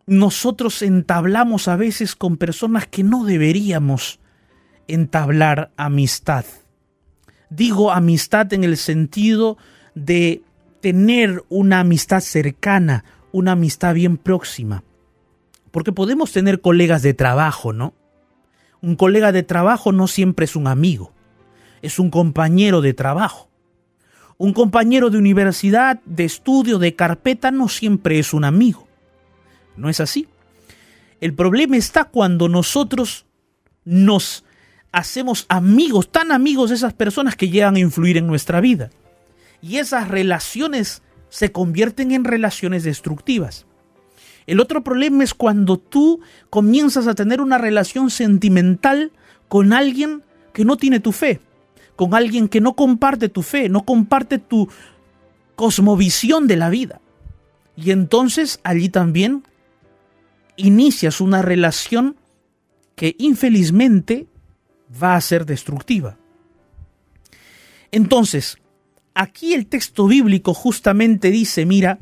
nosotros 0.05 0.81
entablamos 0.81 1.67
a 1.67 1.75
veces 1.75 2.15
con 2.15 2.37
personas 2.37 2.87
que 2.87 3.03
no 3.03 3.25
deberíamos 3.25 4.18
entablar 4.89 5.71
amistad. 5.77 6.45
Digo 7.49 7.91
amistad 7.91 8.53
en 8.53 8.63
el 8.63 8.77
sentido 8.77 9.57
de 9.95 10.43
tener 10.81 11.43
una 11.49 11.79
amistad 11.79 12.21
cercana, 12.21 13.03
una 13.31 13.53
amistad 13.53 13.93
bien 13.93 14.17
próxima. 14.17 14.83
Porque 15.71 15.91
podemos 15.91 16.31
tener 16.31 16.61
colegas 16.61 17.01
de 17.01 17.13
trabajo, 17.13 17.73
¿no? 17.73 17.93
Un 18.81 18.95
colega 18.95 19.31
de 19.31 19.43
trabajo 19.43 19.91
no 19.91 20.07
siempre 20.07 20.45
es 20.45 20.55
un 20.55 20.67
amigo, 20.67 21.11
es 21.81 21.99
un 21.99 22.09
compañero 22.09 22.81
de 22.81 22.93
trabajo. 22.93 23.49
Un 24.37 24.53
compañero 24.53 25.09
de 25.09 25.17
universidad, 25.17 25.99
de 26.05 26.23
estudio, 26.23 26.79
de 26.79 26.95
carpeta, 26.95 27.51
no 27.51 27.67
siempre 27.67 28.19
es 28.19 28.33
un 28.33 28.45
amigo. 28.45 28.87
¿No 29.75 29.89
es 29.89 29.99
así? 29.99 30.27
El 31.19 31.33
problema 31.33 31.75
está 31.75 32.05
cuando 32.05 32.47
nosotros 32.47 33.25
nos 33.83 34.45
hacemos 34.91 35.45
amigos, 35.49 36.11
tan 36.11 36.31
amigos 36.31 36.69
de 36.69 36.75
esas 36.75 36.93
personas 36.93 37.35
que 37.35 37.49
llegan 37.49 37.75
a 37.75 37.79
influir 37.79 38.17
en 38.17 38.27
nuestra 38.27 38.61
vida. 38.61 38.89
Y 39.61 39.77
esas 39.77 40.07
relaciones 40.07 41.01
se 41.29 41.51
convierten 41.51 42.11
en 42.11 42.23
relaciones 42.23 42.83
destructivas. 42.83 43.65
El 44.47 44.59
otro 44.59 44.83
problema 44.83 45.23
es 45.23 45.33
cuando 45.33 45.77
tú 45.77 46.21
comienzas 46.49 47.07
a 47.07 47.13
tener 47.13 47.39
una 47.39 47.59
relación 47.59 48.09
sentimental 48.09 49.11
con 49.47 49.73
alguien 49.73 50.23
que 50.53 50.65
no 50.65 50.75
tiene 50.77 50.99
tu 50.99 51.11
fe, 51.11 51.39
con 51.95 52.15
alguien 52.15 52.47
que 52.47 52.61
no 52.61 52.75
comparte 52.75 53.29
tu 53.29 53.43
fe, 53.43 53.69
no 53.69 53.85
comparte 53.85 54.39
tu 54.39 54.67
cosmovisión 55.55 56.47
de 56.47 56.55
la 56.55 56.69
vida. 56.69 56.99
Y 57.75 57.91
entonces 57.91 58.59
allí 58.63 58.89
también 58.89 59.43
inicias 60.55 61.21
una 61.21 61.41
relación 61.41 62.15
que 62.95 63.15
infelizmente 63.19 64.27
va 64.91 65.15
a 65.15 65.21
ser 65.21 65.45
destructiva. 65.45 66.17
Entonces, 67.91 68.57
aquí 69.13 69.53
el 69.53 69.67
texto 69.67 70.07
bíblico 70.07 70.53
justamente 70.53 71.31
dice, 71.31 71.65
mira, 71.65 71.99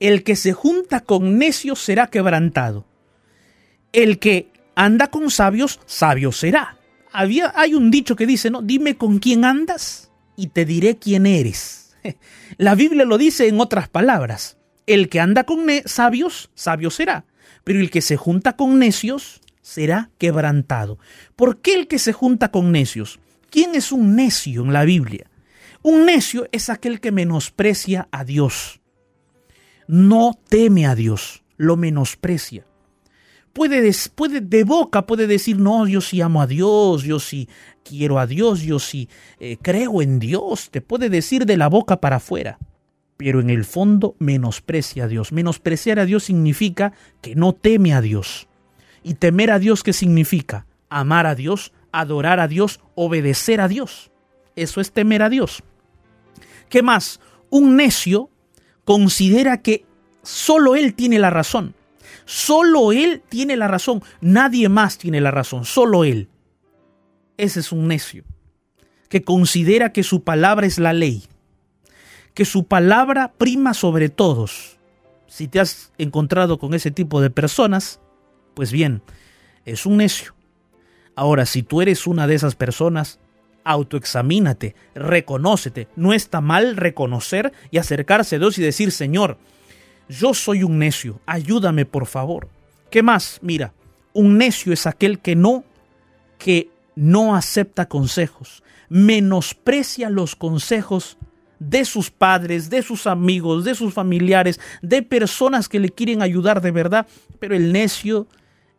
el 0.00 0.22
que 0.22 0.36
se 0.36 0.52
junta 0.52 1.00
con 1.00 1.38
necios 1.38 1.80
será 1.80 2.08
quebrantado. 2.08 2.86
El 3.92 4.18
que 4.18 4.50
anda 4.74 5.08
con 5.08 5.30
sabios, 5.30 5.80
sabio 5.86 6.32
será. 6.32 6.78
Había, 7.12 7.52
hay 7.54 7.74
un 7.74 7.90
dicho 7.90 8.16
que 8.16 8.26
dice, 8.26 8.50
¿no? 8.50 8.60
Dime 8.60 8.96
con 8.96 9.18
quién 9.18 9.44
andas 9.44 10.10
y 10.36 10.48
te 10.48 10.64
diré 10.64 10.96
quién 10.96 11.26
eres. 11.26 11.96
La 12.58 12.74
Biblia 12.74 13.04
lo 13.04 13.18
dice 13.18 13.48
en 13.48 13.60
otras 13.60 13.88
palabras. 13.88 14.56
El 14.86 15.08
que 15.08 15.20
anda 15.20 15.44
con 15.44 15.66
sabios, 15.86 16.50
sabio 16.54 16.90
será. 16.90 17.24
Pero 17.62 17.80
el 17.80 17.90
que 17.90 18.02
se 18.02 18.16
junta 18.16 18.56
con 18.56 18.78
necios, 18.78 19.40
será 19.64 20.10
quebrantado. 20.18 20.98
¿Por 21.34 21.60
qué 21.60 21.74
el 21.74 21.88
que 21.88 21.98
se 21.98 22.12
junta 22.12 22.52
con 22.52 22.70
necios? 22.70 23.18
¿Quién 23.50 23.74
es 23.74 23.90
un 23.90 24.14
necio 24.14 24.62
en 24.62 24.72
la 24.72 24.84
Biblia? 24.84 25.30
Un 25.82 26.06
necio 26.06 26.46
es 26.52 26.70
aquel 26.70 27.00
que 27.00 27.10
menosprecia 27.10 28.08
a 28.12 28.24
Dios 28.24 28.80
no 29.86 30.38
teme 30.48 30.86
a 30.86 30.94
Dios, 30.94 31.42
lo 31.56 31.76
menosprecia. 31.76 32.66
Puede, 33.52 33.92
de 34.40 34.64
boca 34.64 35.06
puede 35.06 35.28
decir, 35.28 35.58
no, 35.58 35.86
yo 35.86 36.00
sí 36.00 36.20
amo 36.20 36.42
a 36.42 36.46
Dios, 36.46 37.04
yo 37.04 37.20
sí 37.20 37.48
quiero 37.84 38.18
a 38.18 38.26
Dios, 38.26 38.62
yo 38.62 38.80
sí 38.80 39.08
eh, 39.38 39.58
creo 39.62 40.02
en 40.02 40.18
Dios. 40.18 40.70
Te 40.70 40.80
puede 40.80 41.08
decir 41.08 41.46
de 41.46 41.56
la 41.56 41.68
boca 41.68 42.00
para 42.00 42.16
afuera, 42.16 42.58
pero 43.16 43.40
en 43.40 43.50
el 43.50 43.64
fondo 43.64 44.16
menosprecia 44.18 45.04
a 45.04 45.08
Dios. 45.08 45.30
Menospreciar 45.30 46.00
a 46.00 46.04
Dios 46.04 46.24
significa 46.24 46.94
que 47.20 47.36
no 47.36 47.52
teme 47.52 47.94
a 47.94 48.00
Dios. 48.00 48.48
¿Y 49.04 49.14
temer 49.14 49.52
a 49.52 49.60
Dios 49.60 49.84
qué 49.84 49.92
significa? 49.92 50.66
Amar 50.88 51.26
a 51.26 51.36
Dios, 51.36 51.72
adorar 51.92 52.40
a 52.40 52.48
Dios, 52.48 52.80
obedecer 52.96 53.60
a 53.60 53.68
Dios. 53.68 54.10
Eso 54.56 54.80
es 54.80 54.90
temer 54.90 55.22
a 55.22 55.28
Dios. 55.28 55.62
¿Qué 56.68 56.82
más? 56.82 57.20
Un 57.50 57.76
necio 57.76 58.30
considera 58.84 59.62
que 59.62 59.84
solo 60.22 60.74
él 60.74 60.94
tiene 60.94 61.18
la 61.18 61.30
razón. 61.30 61.74
Solo 62.24 62.92
él 62.92 63.22
tiene 63.28 63.56
la 63.56 63.68
razón. 63.68 64.02
Nadie 64.20 64.68
más 64.68 64.98
tiene 64.98 65.20
la 65.20 65.30
razón. 65.30 65.64
Solo 65.64 66.04
él. 66.04 66.28
Ese 67.36 67.60
es 67.60 67.70
un 67.70 67.86
necio 67.86 68.24
que 69.08 69.22
considera 69.22 69.92
que 69.92 70.02
su 70.02 70.24
palabra 70.24 70.66
es 70.66 70.78
la 70.78 70.92
ley. 70.92 71.24
Que 72.32 72.44
su 72.44 72.64
palabra 72.64 73.32
prima 73.36 73.74
sobre 73.74 74.08
todos. 74.08 74.78
Si 75.26 75.46
te 75.46 75.60
has 75.60 75.92
encontrado 75.98 76.58
con 76.58 76.74
ese 76.74 76.90
tipo 76.90 77.20
de 77.20 77.30
personas, 77.30 78.00
pues 78.54 78.72
bien, 78.72 79.02
es 79.64 79.86
un 79.86 79.98
necio. 79.98 80.34
Ahora, 81.16 81.46
si 81.46 81.62
tú 81.62 81.80
eres 81.80 82.06
una 82.06 82.26
de 82.26 82.34
esas 82.34 82.54
personas, 82.54 83.18
autoexamínate, 83.64 84.74
reconócete. 84.94 85.88
No 85.96 86.12
está 86.12 86.40
mal 86.40 86.76
reconocer 86.76 87.52
y 87.70 87.78
acercarse 87.78 88.36
a 88.36 88.38
Dios 88.38 88.58
y 88.58 88.62
decir, 88.62 88.92
Señor, 88.92 89.38
yo 90.08 90.34
soy 90.34 90.62
un 90.62 90.78
necio, 90.78 91.20
ayúdame 91.26 91.86
por 91.86 92.06
favor. 92.06 92.48
¿Qué 92.90 93.02
más? 93.02 93.38
Mira, 93.42 93.72
un 94.12 94.38
necio 94.38 94.72
es 94.72 94.86
aquel 94.86 95.18
que 95.18 95.34
no, 95.34 95.64
que 96.38 96.68
no 96.94 97.34
acepta 97.34 97.88
consejos, 97.88 98.62
menosprecia 98.88 100.10
los 100.10 100.36
consejos 100.36 101.16
de 101.58 101.84
sus 101.84 102.10
padres, 102.10 102.68
de 102.70 102.82
sus 102.82 103.06
amigos, 103.06 103.64
de 103.64 103.74
sus 103.74 103.94
familiares, 103.94 104.60
de 104.82 105.02
personas 105.02 105.68
que 105.68 105.80
le 105.80 105.88
quieren 105.88 106.22
ayudar 106.22 106.60
de 106.60 106.70
verdad, 106.70 107.06
pero 107.40 107.56
el 107.56 107.72
necio 107.72 108.26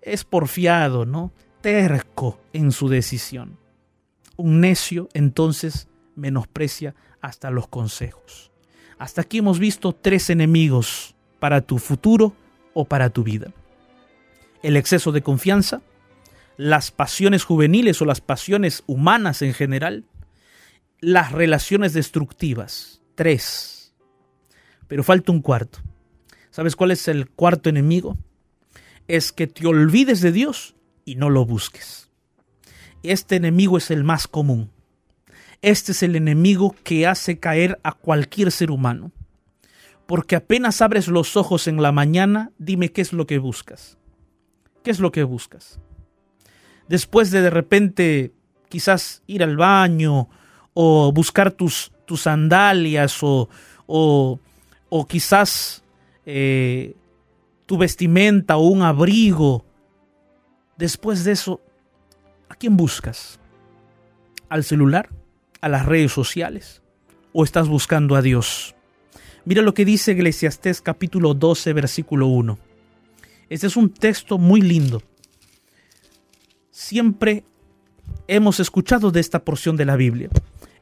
es 0.05 0.23
porfiado, 0.23 1.05
¿no? 1.05 1.33
Terco 1.61 2.39
en 2.53 2.71
su 2.71 2.87
decisión. 2.87 3.57
Un 4.37 4.61
necio 4.61 5.09
entonces 5.13 5.87
menosprecia 6.15 6.95
hasta 7.21 7.49
los 7.49 7.67
consejos. 7.67 8.51
Hasta 8.97 9.21
aquí 9.21 9.39
hemos 9.39 9.59
visto 9.59 9.93
tres 9.93 10.29
enemigos 10.29 11.15
para 11.39 11.61
tu 11.61 11.79
futuro 11.79 12.33
o 12.73 12.85
para 12.85 13.09
tu 13.09 13.23
vida. 13.23 13.51
El 14.63 14.77
exceso 14.77 15.11
de 15.11 15.21
confianza, 15.21 15.81
las 16.55 16.91
pasiones 16.91 17.43
juveniles 17.43 18.01
o 18.01 18.05
las 18.05 18.21
pasiones 18.21 18.83
humanas 18.85 19.41
en 19.41 19.53
general, 19.53 20.05
las 21.01 21.31
relaciones 21.31 21.93
destructivas. 21.93 23.01
Tres. 23.15 23.93
Pero 24.87 25.03
falta 25.03 25.31
un 25.31 25.41
cuarto. 25.41 25.79
¿Sabes 26.51 26.75
cuál 26.75 26.91
es 26.91 27.07
el 27.07 27.29
cuarto 27.29 27.69
enemigo? 27.69 28.17
Es 29.07 29.31
que 29.31 29.47
te 29.47 29.67
olvides 29.67 30.21
de 30.21 30.31
Dios 30.31 30.75
y 31.05 31.15
no 31.15 31.29
lo 31.29 31.45
busques. 31.45 32.09
Este 33.03 33.35
enemigo 33.35 33.77
es 33.77 33.91
el 33.91 34.03
más 34.03 34.27
común. 34.27 34.71
Este 35.61 35.91
es 35.91 36.03
el 36.03 36.15
enemigo 36.15 36.75
que 36.83 37.07
hace 37.07 37.39
caer 37.39 37.79
a 37.83 37.93
cualquier 37.93 38.51
ser 38.51 38.71
humano. 38.71 39.11
Porque 40.05 40.35
apenas 40.35 40.81
abres 40.81 41.07
los 41.07 41.35
ojos 41.35 41.67
en 41.67 41.81
la 41.81 41.91
mañana, 41.91 42.51
dime 42.57 42.91
qué 42.91 43.01
es 43.01 43.13
lo 43.13 43.25
que 43.25 43.39
buscas. 43.39 43.97
¿Qué 44.83 44.91
es 44.91 44.99
lo 44.99 45.11
que 45.11 45.23
buscas? 45.23 45.79
Después 46.87 47.31
de 47.31 47.41
de 47.41 47.49
repente 47.49 48.31
quizás 48.69 49.23
ir 49.25 49.41
al 49.41 49.57
baño 49.57 50.29
o 50.73 51.11
buscar 51.11 51.51
tus, 51.51 51.91
tus 52.05 52.21
sandalias 52.21 53.23
o, 53.23 53.49
o, 53.87 54.39
o 54.89 55.07
quizás 55.07 55.83
eh, 56.25 56.95
tu 57.65 57.77
vestimenta 57.77 58.57
o 58.57 58.67
un 58.67 58.81
abrigo. 58.81 59.65
Después 60.77 61.23
de 61.23 61.31
eso, 61.31 61.61
¿A 62.49 62.55
quién 62.55 62.77
buscas? 62.77 63.39
¿Al 64.49 64.63
celular? 64.63 65.09
¿A 65.61 65.69
las 65.69 65.85
redes 65.85 66.11
sociales? 66.11 66.81
¿O 67.33 67.43
estás 67.43 67.67
buscando 67.67 68.15
a 68.15 68.21
Dios? 68.21 68.75
Mira 69.45 69.61
lo 69.61 69.73
que 69.73 69.85
dice 69.85 70.11
Eclesiastés 70.11 70.81
capítulo 70.81 71.33
12, 71.33 71.73
versículo 71.73 72.27
1. 72.27 72.57
Este 73.49 73.67
es 73.67 73.75
un 73.75 73.89
texto 73.89 74.37
muy 74.37 74.61
lindo. 74.61 75.01
Siempre 76.71 77.43
hemos 78.27 78.59
escuchado 78.59 79.11
de 79.11 79.19
esta 79.19 79.43
porción 79.43 79.75
de 79.75 79.85
la 79.85 79.95
Biblia. 79.95 80.29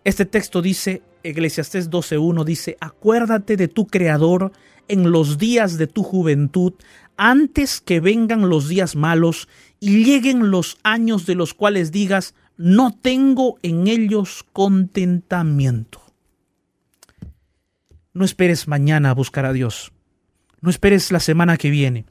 Este 0.03 0.25
texto 0.25 0.61
dice, 0.61 1.01
Eclesiastés 1.23 1.89
12.1 1.89 2.43
dice, 2.43 2.77
acuérdate 2.81 3.55
de 3.55 3.67
tu 3.67 3.87
Creador 3.87 4.51
en 4.87 5.11
los 5.11 5.37
días 5.37 5.77
de 5.77 5.87
tu 5.87 6.03
juventud, 6.03 6.73
antes 7.15 7.79
que 7.79 7.99
vengan 7.99 8.49
los 8.49 8.67
días 8.67 8.95
malos 8.95 9.47
y 9.79 10.03
lleguen 10.03 10.51
los 10.51 10.77
años 10.83 11.25
de 11.25 11.35
los 11.35 11.53
cuales 11.53 11.91
digas, 11.91 12.35
no 12.57 12.91
tengo 12.93 13.57
en 13.63 13.87
ellos 13.87 14.45
contentamiento. 14.51 16.01
No 18.13 18.25
esperes 18.25 18.67
mañana 18.67 19.11
a 19.11 19.13
buscar 19.13 19.45
a 19.45 19.53
Dios. 19.53 19.91
No 20.61 20.69
esperes 20.69 21.11
la 21.11 21.19
semana 21.19 21.57
que 21.57 21.69
viene. 21.69 22.05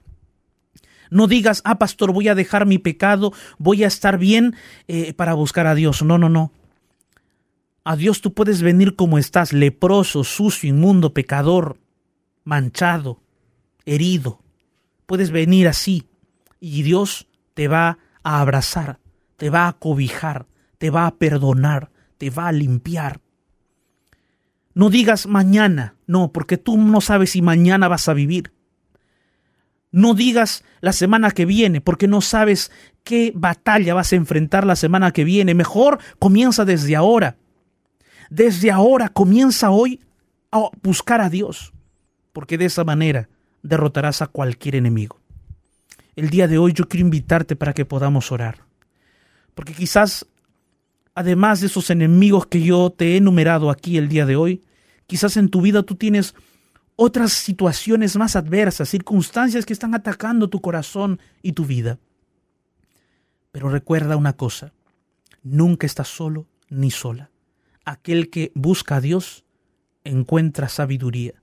No 1.11 1.27
digas, 1.27 1.61
ah, 1.65 1.79
pastor, 1.79 2.13
voy 2.13 2.29
a 2.29 2.35
dejar 2.35 2.65
mi 2.65 2.79
pecado, 2.79 3.33
voy 3.59 3.85
a 3.85 3.87
estar 3.87 4.19
bien 4.19 4.57
eh, 4.89 5.13
para 5.13 5.35
buscar 5.35 5.67
a 5.67 5.75
Dios. 5.75 6.03
No, 6.03 6.17
no, 6.17 6.29
no. 6.29 6.53
A 7.85 7.97
Dios 7.97 8.21
tú 8.21 8.33
puedes 8.33 8.63
venir 8.63 8.95
como 8.95 9.19
estás, 9.19 9.53
leproso, 9.53 10.23
sucio, 10.23 10.69
inmundo, 10.71 11.13
pecador, 11.13 11.81
manchado, 12.45 13.21
herido. 13.85 14.41
Puedes 15.07 15.31
venir 15.31 15.67
así 15.67 16.07
y 16.61 16.83
Dios 16.83 17.27
te 17.55 17.67
va 17.67 17.99
a 18.23 18.41
abrazar, 18.41 19.01
te 19.37 19.51
va 19.51 19.67
a 19.67 19.73
cobijar, 19.73 20.47
te 20.79 20.91
va 20.91 21.07
a 21.07 21.17
perdonar, 21.17 21.91
te 22.19 22.31
va 22.31 22.49
a 22.49 22.53
limpiar. 22.53 23.21
No 24.75 24.89
digas 24.89 25.27
mañana, 25.27 25.97
no, 26.07 26.33
porque 26.33 26.57
tú 26.57 26.79
no 26.79 27.01
sabes 27.01 27.31
si 27.31 27.43
mañana 27.43 27.89
vas 27.89 28.09
a 28.09 28.15
vivir. 28.15 28.53
No 29.91 30.15
digas 30.15 30.65
la 30.81 30.93
semana 30.93 31.33
que 31.33 31.45
viene, 31.45 31.81
porque 31.81 32.09
no 32.09 32.21
sabes 32.23 32.71
qué 33.05 33.33
batalla 33.35 33.93
vas 33.93 34.13
a 34.13 34.17
enfrentar 34.17 34.65
la 34.65 34.77
semana 34.77 35.11
que 35.11 35.25
viene. 35.25 35.55
Mejor 35.55 35.99
comienza 36.19 36.65
desde 36.65 36.97
ahora. 36.97 37.37
Desde 38.31 38.71
ahora 38.71 39.09
comienza 39.09 39.71
hoy 39.71 40.01
a 40.51 40.69
buscar 40.83 41.21
a 41.21 41.31
Dios, 41.31 41.73
porque 42.33 42.59
de 42.59 42.67
esa 42.67 42.85
manera 42.85 43.29
derrotarás 43.63 44.23
a 44.23 44.27
cualquier 44.27 44.77
enemigo 44.77 45.23
el 46.17 46.31
día 46.31 46.49
de 46.49 46.59
hoy 46.59 46.73
yo 46.73 46.89
quiero 46.89 47.07
invitarte 47.07 47.57
para 47.57 47.73
que 47.73 47.85
podamos 47.85 48.33
orar. 48.33 48.65
Porque 49.55 49.73
quizás, 49.73 50.27
además 51.15 51.61
de 51.61 51.67
esos 51.67 51.91
enemigos 51.91 52.47
que 52.47 52.63
yo 52.63 52.91
te 52.91 53.13
he 53.13 53.17
enumerado 53.17 53.71
aquí 53.71 53.97
el 53.97 54.09
día 54.09 54.27
de 54.27 54.37
hoy, 54.37 54.63
quizás 55.07 55.37
en 55.37 55.49
tu 55.49 55.61
vida 55.61 55.83
tú 55.83 55.95
tienes 55.95 56.35
otras 56.97 57.33
situaciones 57.33 58.17
más 58.17 58.37
adversas, 58.37 58.91
circunstancias 58.91 59.65
que 59.65 59.73
están 59.73 59.95
atacando 59.95 60.49
tu 60.49 60.61
corazón 60.61 61.19
y 61.43 61.53
tu 61.53 61.65
vida. 61.65 61.99
Pero 63.51 63.69
recuerda 63.69 64.17
una 64.17 64.35
cosa, 64.35 64.73
nunca 65.43 65.87
estás 65.87 66.09
solo 66.09 66.47
ni 66.69 66.91
sola. 66.91 67.31
Aquel 67.85 68.31
que 68.31 68.53
busca 68.55 68.97
a 68.97 69.01
Dios 69.01 69.45
encuentra 70.05 70.69
sabiduría. 70.69 71.35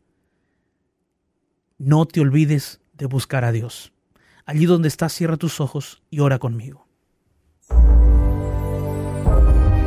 No 1.77 2.05
te 2.05 2.21
olvides 2.21 2.79
de 2.93 3.05
buscar 3.05 3.43
a 3.45 3.51
Dios. 3.51 3.93
Allí 4.45 4.65
donde 4.65 4.87
estás, 4.87 5.13
cierra 5.13 5.37
tus 5.37 5.59
ojos 5.59 6.01
y 6.09 6.19
ora 6.19 6.39
conmigo. 6.39 6.87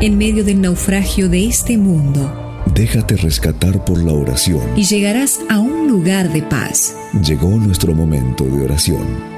En 0.00 0.18
medio 0.18 0.44
del 0.44 0.60
naufragio 0.60 1.28
de 1.28 1.46
este 1.46 1.78
mundo, 1.78 2.62
déjate 2.74 3.16
rescatar 3.16 3.84
por 3.84 4.02
la 4.02 4.12
oración 4.12 4.62
y 4.76 4.84
llegarás 4.84 5.40
a 5.48 5.58
un 5.58 5.88
lugar 5.88 6.32
de 6.32 6.42
paz. 6.42 6.96
Llegó 7.22 7.48
nuestro 7.48 7.94
momento 7.94 8.44
de 8.44 8.64
oración. 8.64 9.32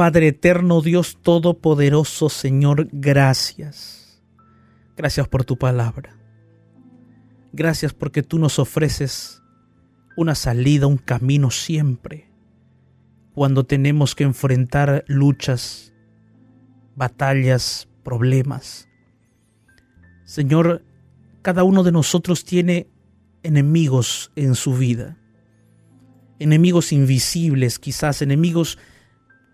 Padre 0.00 0.28
eterno, 0.28 0.80
Dios 0.80 1.18
Todopoderoso, 1.20 2.30
Señor, 2.30 2.88
gracias. 2.90 4.22
Gracias 4.96 5.28
por 5.28 5.44
tu 5.44 5.58
palabra. 5.58 6.16
Gracias 7.52 7.92
porque 7.92 8.22
tú 8.22 8.38
nos 8.38 8.58
ofreces 8.58 9.42
una 10.16 10.34
salida, 10.34 10.86
un 10.86 10.96
camino 10.96 11.50
siempre, 11.50 12.30
cuando 13.34 13.64
tenemos 13.64 14.14
que 14.14 14.24
enfrentar 14.24 15.04
luchas, 15.06 15.92
batallas, 16.96 17.86
problemas. 18.02 18.88
Señor, 20.24 20.82
cada 21.42 21.62
uno 21.62 21.82
de 21.82 21.92
nosotros 21.92 22.46
tiene 22.46 22.88
enemigos 23.42 24.32
en 24.34 24.54
su 24.54 24.72
vida, 24.72 25.18
enemigos 26.38 26.90
invisibles 26.90 27.78
quizás, 27.78 28.22
enemigos 28.22 28.78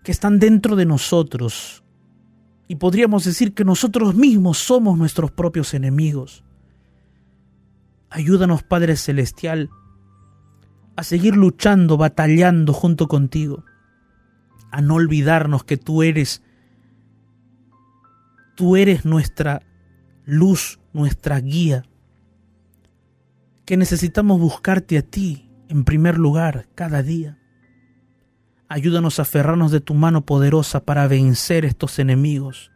que 0.03 0.11
están 0.11 0.39
dentro 0.39 0.75
de 0.75 0.85
nosotros, 0.85 1.83
Y 2.69 2.75
podríamos 2.75 3.23
decir 3.23 3.53
que 3.53 3.63
nosotros 3.63 4.13
mismos 4.13 4.57
somos 4.57 4.97
nuestros 4.97 5.31
propios 5.31 5.73
enemigos. 5.73 6.43
Ayúdanos, 8.09 8.61
Padre 8.63 8.97
Celestial, 8.97 9.69
a 10.97 11.03
seguir 11.03 11.37
luchando, 11.37 11.95
batallando 11.95 12.73
junto 12.73 13.07
contigo, 13.07 13.63
a 14.69 14.81
no 14.81 14.95
olvidarnos 14.95 15.63
que 15.63 15.77
tú 15.77 16.03
eres, 16.03 16.41
tú 18.55 18.75
eres 18.75 19.05
nuestra 19.05 19.61
luz, 20.25 20.79
nuestra 20.91 21.39
guía, 21.39 21.85
que 23.63 23.77
necesitamos 23.77 24.39
buscarte 24.39 24.97
a 24.97 25.01
ti 25.01 25.49
en 25.69 25.83
primer 25.83 26.17
lugar 26.17 26.67
cada 26.75 27.03
día. 27.03 27.36
Ayúdanos 28.69 29.19
a 29.19 29.21
aferrarnos 29.21 29.71
de 29.71 29.79
tu 29.79 29.93
mano 29.93 30.25
poderosa 30.25 30.83
para 30.83 31.07
vencer 31.07 31.63
estos 31.63 31.99
enemigos. 31.99 32.71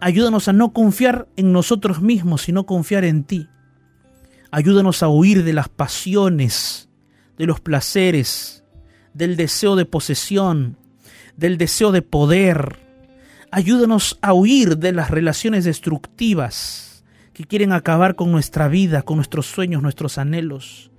Ayúdanos 0.00 0.48
a 0.48 0.54
no 0.54 0.72
confiar 0.72 1.28
en 1.36 1.52
nosotros 1.52 2.00
mismos, 2.00 2.42
sino 2.42 2.64
confiar 2.64 3.04
en 3.04 3.24
ti. 3.24 3.48
Ayúdanos 4.50 5.02
a 5.02 5.08
huir 5.08 5.44
de 5.44 5.52
las 5.52 5.68
pasiones, 5.68 6.88
de 7.36 7.46
los 7.46 7.60
placeres, 7.60 8.64
del 9.12 9.36
deseo 9.36 9.76
de 9.76 9.84
posesión, 9.84 10.78
del 11.36 11.58
deseo 11.58 11.92
de 11.92 12.00
poder. 12.00 12.78
Ayúdanos 13.50 14.18
a 14.22 14.32
huir 14.32 14.78
de 14.78 14.92
las 14.92 15.10
relaciones 15.10 15.64
destructivas 15.64 17.04
que 17.34 17.44
quieren 17.44 17.72
acabar 17.72 18.16
con 18.16 18.32
nuestra 18.32 18.68
vida, 18.68 19.02
con 19.02 19.16
nuestros 19.16 19.46
sueños, 19.46 19.82
nuestros 19.82 20.16
anhelos. 20.16 20.90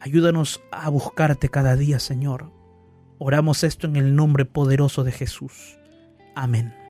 Ayúdanos 0.00 0.60
a 0.72 0.88
buscarte 0.88 1.48
cada 1.48 1.76
día, 1.76 2.00
Señor. 2.00 2.59
Oramos 3.22 3.64
esto 3.64 3.86
en 3.86 3.96
el 3.96 4.16
nombre 4.16 4.46
poderoso 4.46 5.04
de 5.04 5.12
Jesús. 5.12 5.78
Amén. 6.34 6.79